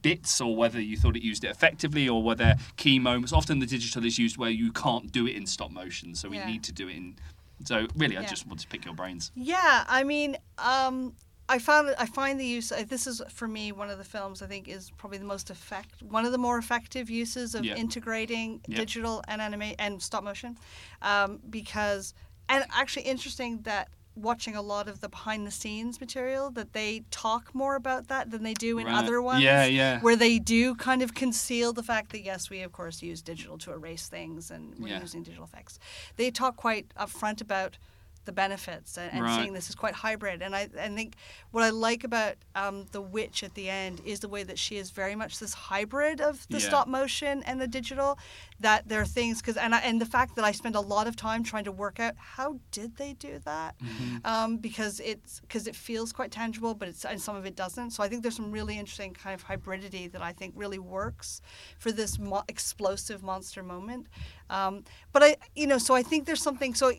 [0.00, 3.32] bits, or whether you thought it used it effectively, or were there key moments.
[3.32, 6.38] Often the digital is used where you can't do it in stop motion, so we
[6.38, 6.46] Yeah.
[6.46, 7.16] need to do it in.
[7.64, 9.32] So really, I just wanted to pick your brains.
[9.34, 11.14] Yeah, I mean, um,
[11.46, 12.72] I found I find the use.
[12.72, 15.50] uh, This is for me one of the films I think is probably the most
[15.50, 17.74] effect, one of the more effective uses of Yeah.
[17.74, 18.78] integrating Yeah.
[18.78, 20.56] digital and anime and stop motion,
[21.02, 22.14] um, because
[22.48, 27.02] and actually interesting that watching a lot of the behind the scenes material that they
[27.10, 28.96] talk more about that than they do in Right.
[29.02, 30.00] other ones Yeah, yeah.
[30.00, 33.56] where they do kind of conceal the fact that yes we of course use digital
[33.58, 35.00] to erase things and we're Yeah.
[35.00, 35.78] using digital effects
[36.16, 37.78] they talk quite upfront about
[38.26, 39.40] the benefits and, and Right.
[39.40, 41.14] seeing this is quite hybrid and I, I think
[41.52, 44.76] what I like about um, the witch at the end is the way that she
[44.76, 46.68] is very much this hybrid of the Yeah.
[46.68, 48.18] stop motion and the digital
[48.60, 51.06] that there are things because and, I- and the fact that I spend a lot
[51.06, 54.26] of time trying to work out how did they do that Mm-hmm.
[54.26, 57.90] um, because it's because it feels quite tangible but it's and some of it doesn't
[57.90, 61.40] so I think there's some really interesting kind of hybridity that I think really works
[61.78, 64.06] for this mo- explosive monster moment
[64.50, 66.92] um, but I you know so I think there's something so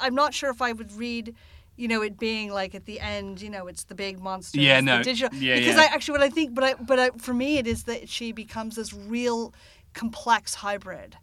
[0.00, 1.34] I'm not sure if I would read
[1.76, 4.80] you know it being like at the end you know it's the big monster Yeah,
[4.80, 5.02] no.
[5.02, 5.82] digital Yeah, because yeah.
[5.82, 8.32] I actually what I think but I but I, for me it is that she
[8.32, 9.54] becomes this real
[9.94, 11.16] complex hybrid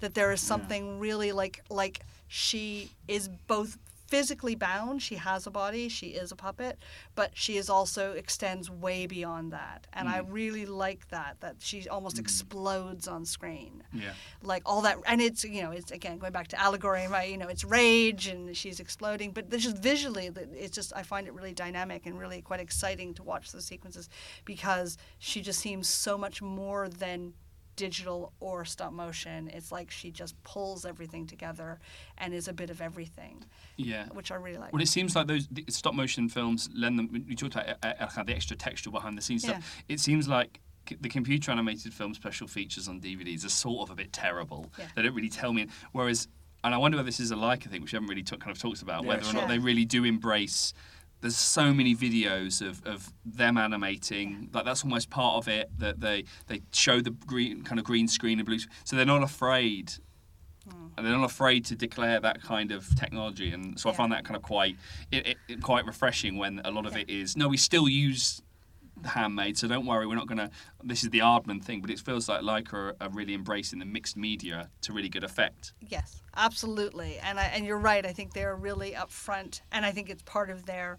[0.00, 3.78] that there is something really like like she is both
[4.10, 5.00] physically bound.
[5.00, 5.88] She has a body.
[5.88, 6.78] She is a puppet,
[7.14, 9.86] but she is also extends way beyond that.
[9.92, 10.26] And I mm.
[10.28, 12.20] really like that that she almost mm.
[12.20, 13.84] explodes on screen.
[13.92, 14.10] Yeah.
[14.42, 17.30] Like all that, and it's you know it's again going back to allegory, right?
[17.30, 21.26] You know, it's rage and she's exploding, but there's just visually, it's just I find
[21.26, 24.08] it really dynamic and really quite exciting to watch those sequences
[24.44, 27.32] because she just seems so much more than
[27.84, 29.48] digital or stop motion.
[29.54, 31.80] It's like she just pulls everything together
[32.18, 33.42] and is a bit of everything,
[33.76, 34.04] Yeah.
[34.12, 34.72] which I really like.
[34.72, 37.24] Well, it seems like those the stop motion films lend them.
[37.26, 39.50] You talked about uh, uh, the extra texture behind the scenes Yeah.
[39.52, 39.82] stuff.
[39.88, 40.60] It seems like
[41.00, 44.70] the computer animated film special features on DVDs are sort of a bit terrible.
[44.78, 44.86] Yeah.
[44.94, 45.68] They don't really tell me.
[45.92, 46.28] Whereas,
[46.64, 48.54] and I wonder whether this is a like thing, which we haven't really talk, kind
[48.54, 50.74] of talked about, Yeah, whether or not they really do embrace.
[51.20, 55.70] There's so many videos of, of them animating, like that's almost part of it.
[55.78, 59.22] That they they show the green kind of green screen and blue, so they're not
[59.22, 59.92] afraid
[60.68, 60.86] hmm.
[60.96, 64.24] and they're not afraid to declare that kind of technology, and so I find that
[64.24, 64.76] kind of quite
[65.12, 68.42] it, it, it- quite refreshing when a lot of it is no, we still use
[69.04, 70.50] handmade, so don't worry, we're not going to.
[70.82, 73.84] This is the Aardman thing, but it feels like Laika are, are really embracing the
[73.84, 75.72] mixed media to really good effect.
[75.88, 78.04] Yes, absolutely, and I, and you're right.
[78.04, 80.98] I think they're really upfront, and I think it's part of their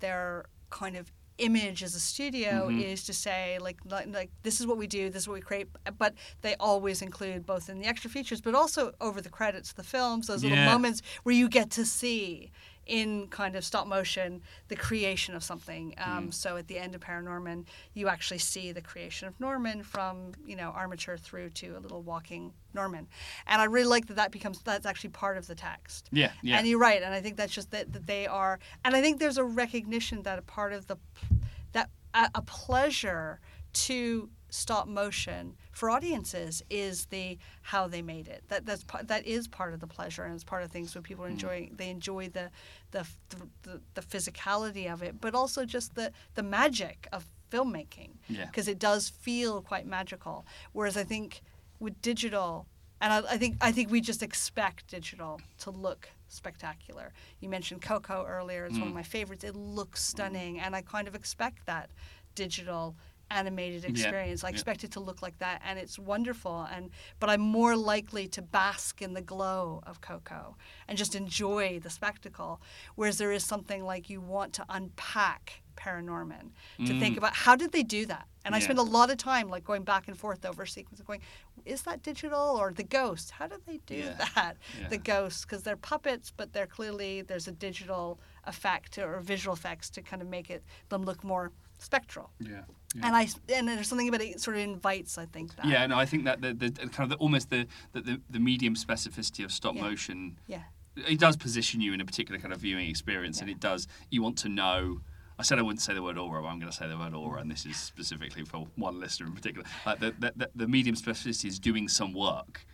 [0.00, 2.82] their kind of image as a studio Mhm.
[2.82, 5.40] is to say like, like like this is what we do, this is what we
[5.42, 5.68] create,
[5.98, 9.76] but they always include both in the extra features, but also over the credits of
[9.76, 12.50] the films, those little moments where you get to see
[12.86, 15.94] in kind of stop motion the creation of something.
[15.98, 20.32] Um, So at the end of Paranorman, you actually see the creation of Norman from
[20.44, 23.08] you know armature through to a little walking Norman,
[23.46, 26.08] and I really like that that becomes that's actually part of the text.
[26.12, 26.58] Yeah, yeah.
[26.58, 29.18] And you're right, and I think that's just that, that they are, and I think
[29.18, 30.96] there's a recognition that a part of the
[31.72, 33.40] that a, a pleasure
[33.72, 38.42] to stop motion for audiences is the how they made it.
[38.48, 41.04] That that's part, that is part of the pleasure, and it's part of things when
[41.04, 41.28] people Mm.
[41.28, 41.74] are enjoying.
[41.76, 42.50] They enjoy the
[42.92, 43.06] the,
[43.62, 48.46] the the physicality of it, but also just the the magic of filmmaking Yeah.
[48.46, 50.46] because it does feel quite magical.
[50.72, 51.42] Whereas I think
[51.78, 52.66] with digital,
[53.02, 57.12] and I, I think I think we just expect digital to look spectacular.
[57.40, 59.02] You mentioned Coco earlier; it's one of Mm.
[59.02, 59.44] my favorites.
[59.44, 61.90] It looks stunning, and I kind of expect that
[62.34, 62.96] digital
[63.30, 64.44] animated Yeah, experience.
[64.44, 64.52] I yeah.
[64.54, 66.66] expect it to look like that, and it's wonderful.
[66.72, 70.56] And but I'm more likely to bask in the glow of Coco
[70.88, 72.60] and just enjoy the spectacle.
[72.94, 76.52] Whereas there is something like you want to unpack Paranorman
[76.86, 77.18] to think Mm.
[77.18, 78.26] about how did they do that.
[78.46, 78.64] And I Yeah.
[78.64, 81.20] spend a lot of time like going back and forth over sequence of going,
[81.66, 83.32] is that digital or the ghost?
[83.32, 84.26] How did they do Yeah.
[84.34, 84.56] that?
[84.80, 84.88] Yeah.
[84.88, 89.90] The ghosts, because they're puppets, but they're clearly there's a digital effect or visual effects
[89.90, 92.30] to kind of make it them look more spectral.
[92.40, 92.62] Yeah.
[93.02, 95.66] And I and there's something about it sort of invites, I think that.
[95.66, 98.74] Yeah, no, I think that the, the kind of the, almost the, the, the, medium
[98.74, 99.82] specificity of stop Yeah.
[99.82, 100.62] motion Yeah.
[100.96, 103.86] it does position you in a particular kind of viewing experience, and it does.
[104.10, 105.00] You want to know.
[105.38, 107.12] I said I wouldn't say the word aura, but I'm going to say the word
[107.12, 109.66] aura, and this is specifically for one listener in particular.
[109.84, 112.64] Like the, the, the medium specificity is doing some work.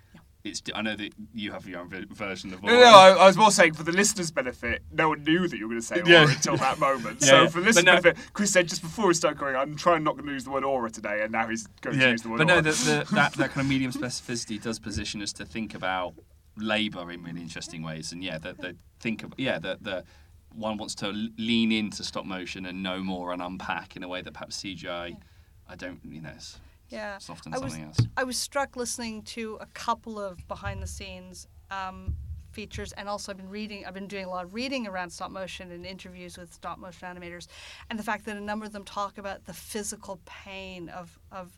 [0.45, 0.61] It's.
[0.74, 2.80] I know that you have your own version of No, aura.
[2.80, 5.64] no, I, I was more saying for the listeners' benefit, no one knew that you
[5.68, 6.30] were going to say aura Yeah.
[6.32, 7.18] until that moment.
[7.22, 7.49] Yeah, so yeah.
[7.49, 10.24] for listeners' no- benefit, Chris said just before we start going, I'm trying not to
[10.24, 12.62] use the word aura today, and now he's going to use the word but aura.
[12.62, 16.14] no, the, the, that that kind of medium specificity does position us to think about
[16.57, 20.05] labour in really interesting ways, and yeah, that the think of yeah that the
[20.55, 24.09] one wants to l- lean into stop motion and know more and unpack in a
[24.09, 25.16] way that perhaps CGI.
[25.68, 26.59] I don't, you know, it's,
[26.93, 27.16] Yeah.
[27.16, 27.99] it's often I was, something else.
[28.16, 32.14] I was struck listening to a couple of behind the scenes um,
[32.53, 33.86] features, and also I've been reading.
[33.86, 37.09] I've been doing a lot of reading around stop motion and interviews with stop motion
[37.09, 37.47] animators,
[37.88, 41.51] and the fact that a number of them talk about the physical pain of of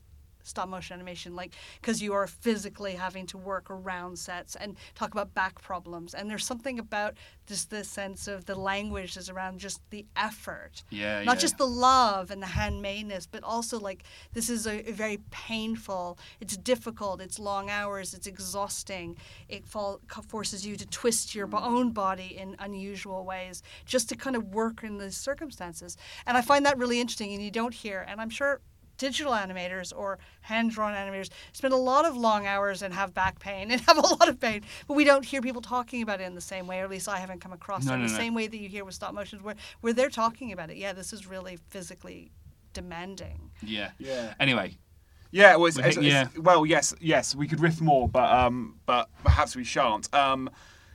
[0.44, 5.10] stop motion animation like because you are physically having to work around sets and talk
[5.12, 7.14] about back problems and there's something about
[7.46, 11.40] just the sense of the language is around just the effort Yeah, not yeah.
[11.40, 16.18] just the love and the handmadeness, but also like this is a, a very painful.
[16.40, 17.20] It's difficult.
[17.20, 18.14] It's long hours.
[18.14, 19.16] It's exhausting.
[19.48, 24.36] It fall, forces you to twist your own body in unusual ways just to kind
[24.36, 25.96] of work in these circumstances.
[26.26, 27.32] And I find that really interesting.
[27.34, 28.60] And you don't hear, and I'm sure
[28.98, 33.38] digital animators or hand drawn animators spend a lot of long hours and have back
[33.40, 36.24] pain and have a lot of pain, but we don't hear people talking about it
[36.24, 38.06] in the same way, or at least I haven't come across No, it in no,
[38.08, 38.18] the no.
[38.18, 40.76] same way that you hear with stop motions, where, where they're talking about it.
[40.76, 42.30] Yeah, this is really physically
[42.72, 43.50] demanding.
[43.62, 43.90] Yeah.
[43.98, 44.34] Yeah.
[44.40, 44.76] Anyway,
[45.30, 48.78] Yeah, well, it's, it's- think- it's- well, yes, yes, we could riff more, but um,
[48.86, 50.12] but perhaps we shan't.
[50.14, 50.48] Um,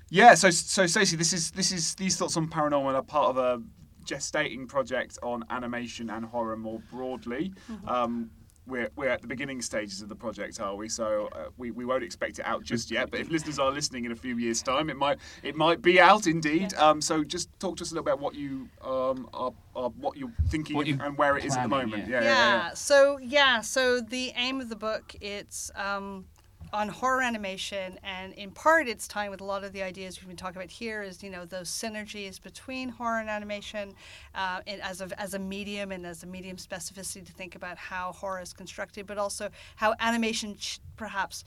[0.09, 3.37] yeah, so so Stacey, this is this is these thoughts on Paranorman are part of
[3.37, 3.61] a
[4.09, 7.53] gestating project on animation and horror more broadly.
[7.87, 8.31] Um,
[8.67, 10.89] we're, we're at the beginning stages of the project, are we?
[10.89, 13.09] So uh, we, we won't expect it out just yet.
[13.09, 15.99] But if listeners are listening in a few years' time, it might it might be
[15.99, 16.73] out indeed.
[16.75, 19.89] Um, so just talk to us a little bit about what you um, are, are
[19.89, 22.09] what you're thinking What you and where it is at the planning, moment.
[22.09, 22.21] yeah.
[22.21, 22.73] Yeah, yeah, yeah.
[22.75, 26.25] So yeah, so the aim of the book it's um,
[26.71, 30.27] on horror animation, and in part it's tying with a lot of the ideas we've
[30.27, 31.01] been talking about here.
[31.01, 33.93] Is you know those synergies between horror and animation,
[34.35, 37.77] uh, and as a as a medium and as a medium specificity to think about
[37.77, 41.43] how horror is constructed, but also how animation ch- perhaps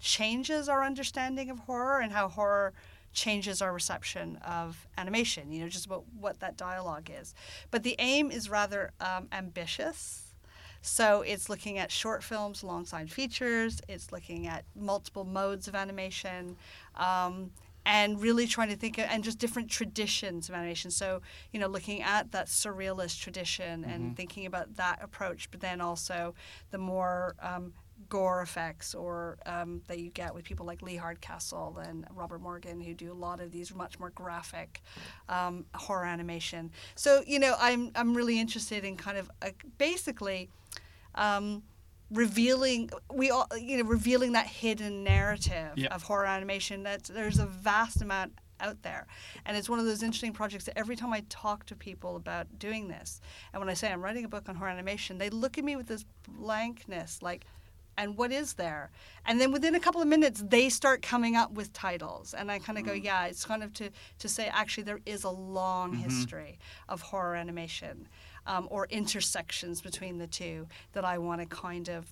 [0.00, 2.72] changes our understanding of horror and how horror
[3.12, 7.34] changes our reception of animation, you know, just about what that dialogue is.
[7.70, 10.25] But the aim is rather um, ambitious.
[10.86, 16.56] So it's looking at short films alongside features, it's looking at multiple modes of animation.
[16.94, 17.50] Um,
[17.88, 20.90] and really trying to think of, and just different traditions of animation.
[20.90, 21.22] So,
[21.52, 26.34] you know, looking at that surrealist tradition and thinking about that approach, but then also
[26.72, 27.72] the more um,
[28.08, 32.80] gore effects or um, that you get with people like Lee Hardcastle and Robert Morgan
[32.80, 34.82] who do a lot of these much more graphic
[35.28, 36.70] um, horror animation.
[36.94, 40.50] So you know I'm I'm really interested in kind of uh, basically
[41.16, 41.62] um,
[42.10, 45.90] revealing we all you know revealing that hidden narrative Yep.
[45.92, 49.06] of horror animation that there's a vast amount out there.
[49.44, 52.58] And it's one of those interesting projects that every time i talk to people about
[52.58, 53.20] doing this
[53.52, 55.76] and when i say i'm writing a book on horror animation they look at me
[55.76, 57.44] with this blankness like
[57.98, 58.90] and what is there?
[59.24, 62.34] And then within a couple of minutes they start coming up with titles.
[62.34, 63.90] And i kind of go yeah it's kind of to,
[64.20, 66.58] to say actually there is a long history
[66.88, 68.06] of horror animation
[68.46, 72.06] um, or intersections between the two that i want to kind of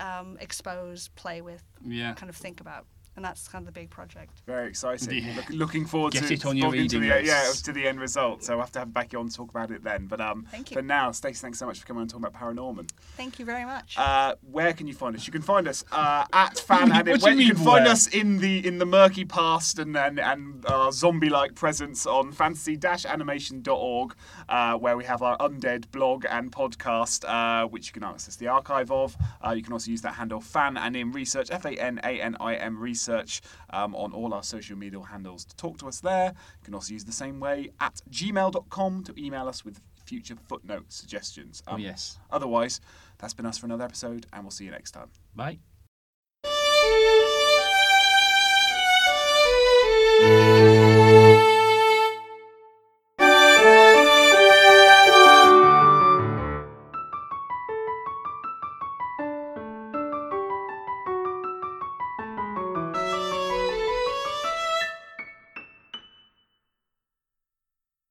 [0.00, 2.14] um, expose play with Yeah.
[2.14, 2.86] kind of think about
[3.16, 5.22] and that's kind of the big project Very exciting.
[5.24, 5.36] Yeah.
[5.36, 7.86] Look, looking forward Get to it on your talking to reading the, yeah to the
[7.86, 8.42] end result.
[8.44, 10.06] So we'll have to have Becky on to talk about it then.
[10.06, 10.74] But um, Thank you.
[10.76, 12.88] for now, Stacey, thanks so much for coming on and talking about Paranorman.
[13.16, 15.26] thank you very much Uh, where can you find us?
[15.26, 17.56] You can find us uh, at fan What do you and where- you mean can
[17.64, 17.92] find where?
[17.92, 24.14] us in the in the murky past and and, and our zombie-like presence on fantasy-animation.org,
[24.48, 28.48] uh, where we have our undead blog and podcast, uh, which you can access the
[28.48, 29.16] archive of.
[29.44, 32.20] Uh, you can also use that handle fan and in research F A N A
[32.20, 36.00] N I M research um, on all our social media handles to talk to us
[36.00, 36.28] there.
[36.60, 40.86] You can also use the same way at gmail.com to email us with future footnote
[40.88, 41.62] suggestions.
[41.66, 42.18] Oh Um, yes.
[42.30, 42.80] Otherwise,
[43.18, 45.08] that's been us for another episode, and we'll see you next time.
[45.34, 45.58] Bye.
[50.24, 50.83] Thank you.